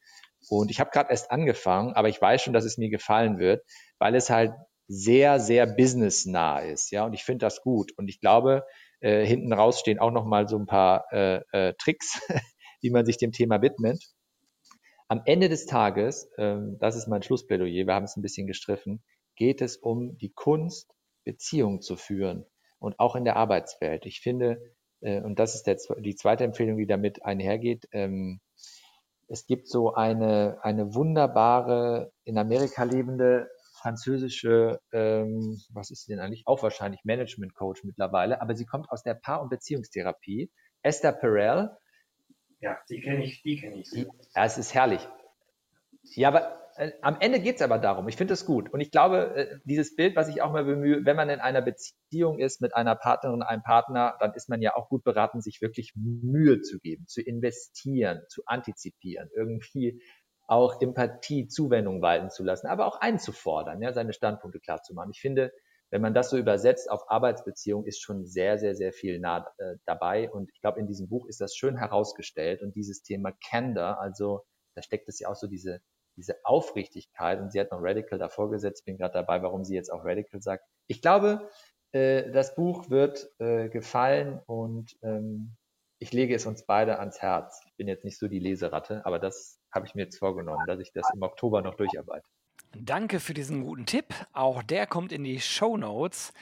[0.50, 3.64] Und ich habe gerade erst angefangen, aber ich weiß schon, dass es mir gefallen wird,
[4.00, 4.54] weil es halt
[4.88, 6.92] sehr, sehr businessnah ist.
[6.92, 7.92] Ja, und ich finde das gut.
[7.98, 8.66] Und ich glaube,
[9.02, 12.20] äh, hinten raus stehen auch noch mal so ein paar äh, äh, Tricks,
[12.82, 14.04] wie man sich dem Thema widmet.
[15.10, 19.04] Am Ende des Tages, ähm, das ist mein Schlussplädoyer, wir haben es ein bisschen gestriffen,
[19.36, 20.94] geht es um die Kunst,
[21.24, 22.46] Beziehungen zu führen
[22.78, 24.06] und auch in der Arbeitswelt.
[24.06, 24.62] Ich finde,
[25.02, 28.40] äh, und das ist der, die zweite Empfehlung, die damit einhergeht, ähm,
[29.28, 33.50] es gibt so eine, eine wunderbare, in Amerika lebende
[33.82, 36.44] französische, ähm, was ist sie denn eigentlich?
[36.46, 40.52] Auch wahrscheinlich Management Coach mittlerweile, aber sie kommt aus der Paar- und Beziehungstherapie.
[40.84, 41.72] Esther Perel
[42.60, 43.92] ja, die kenne ich, die kenne ich.
[43.92, 45.08] Ja, es ist herrlich.
[46.16, 48.08] Ja, aber äh, am Ende geht es aber darum.
[48.08, 48.72] Ich finde es gut.
[48.72, 51.62] Und ich glaube, äh, dieses Bild, was ich auch mal bemühe, wenn man in einer
[51.62, 55.62] Beziehung ist mit einer Partnerin, einem Partner, dann ist man ja auch gut beraten, sich
[55.62, 60.02] wirklich Mühe zu geben, zu investieren, zu antizipieren, irgendwie
[60.48, 65.12] auch Empathie, Zuwendung walten zu lassen, aber auch einzufordern, ja, seine Standpunkte klar zu machen.
[65.14, 65.52] Ich finde,
[65.92, 69.76] wenn man das so übersetzt auf Arbeitsbeziehung, ist schon sehr, sehr, sehr viel nah äh,
[69.86, 70.30] dabei.
[70.30, 72.62] Und ich glaube, in diesem Buch ist das schön herausgestellt.
[72.62, 75.82] Und dieses Thema Candor, also da steckt es ja auch so diese,
[76.16, 77.40] diese Aufrichtigkeit.
[77.40, 78.82] Und sie hat noch Radical davor gesetzt.
[78.82, 80.64] Ich bin gerade dabei, warum sie jetzt auch Radical sagt.
[80.88, 81.50] Ich glaube,
[81.92, 85.56] äh, das Buch wird äh, gefallen und ähm,
[86.00, 87.62] ich lege es uns beide ans Herz.
[87.66, 90.80] Ich bin jetzt nicht so die Leseratte, aber das habe ich mir jetzt vorgenommen, dass
[90.80, 92.26] ich das im Oktober noch durcharbeite.
[92.76, 94.14] Danke für diesen guten Tipp.
[94.32, 96.34] Auch der kommt in die Show Notes.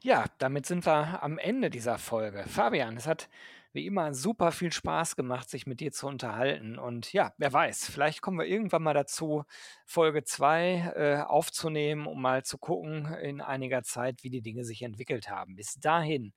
[0.00, 2.44] Ja, damit sind wir am Ende dieser Folge.
[2.46, 3.28] Fabian, es hat
[3.72, 6.78] wie immer super viel Spaß gemacht, sich mit dir zu unterhalten.
[6.78, 9.44] Und ja, wer weiß, vielleicht kommen wir irgendwann mal dazu,
[9.84, 14.82] Folge 2 äh, aufzunehmen, um mal zu gucken in einiger Zeit, wie die Dinge sich
[14.82, 15.56] entwickelt haben.
[15.56, 16.32] Bis dahin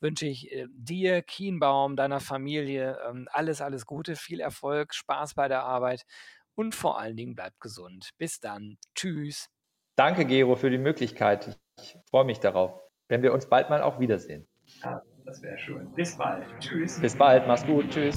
[0.00, 5.46] wünsche ich äh, dir, Kienbaum, deiner Familie ähm, alles, alles Gute, viel Erfolg, Spaß bei
[5.46, 6.04] der Arbeit
[6.54, 8.10] und vor allen Dingen bleibt gesund.
[8.18, 8.76] Bis dann.
[8.94, 9.48] Tschüss.
[9.96, 11.58] Danke, Gero, für die Möglichkeit.
[11.78, 14.46] Ich freue mich darauf, wenn wir uns bald mal auch wiedersehen.
[14.82, 15.92] Ja, das wäre schön.
[15.94, 16.46] Bis bald.
[16.60, 17.00] Tschüss.
[17.00, 17.46] Bis bald.
[17.46, 17.90] Mach's gut.
[17.90, 18.16] Tschüss.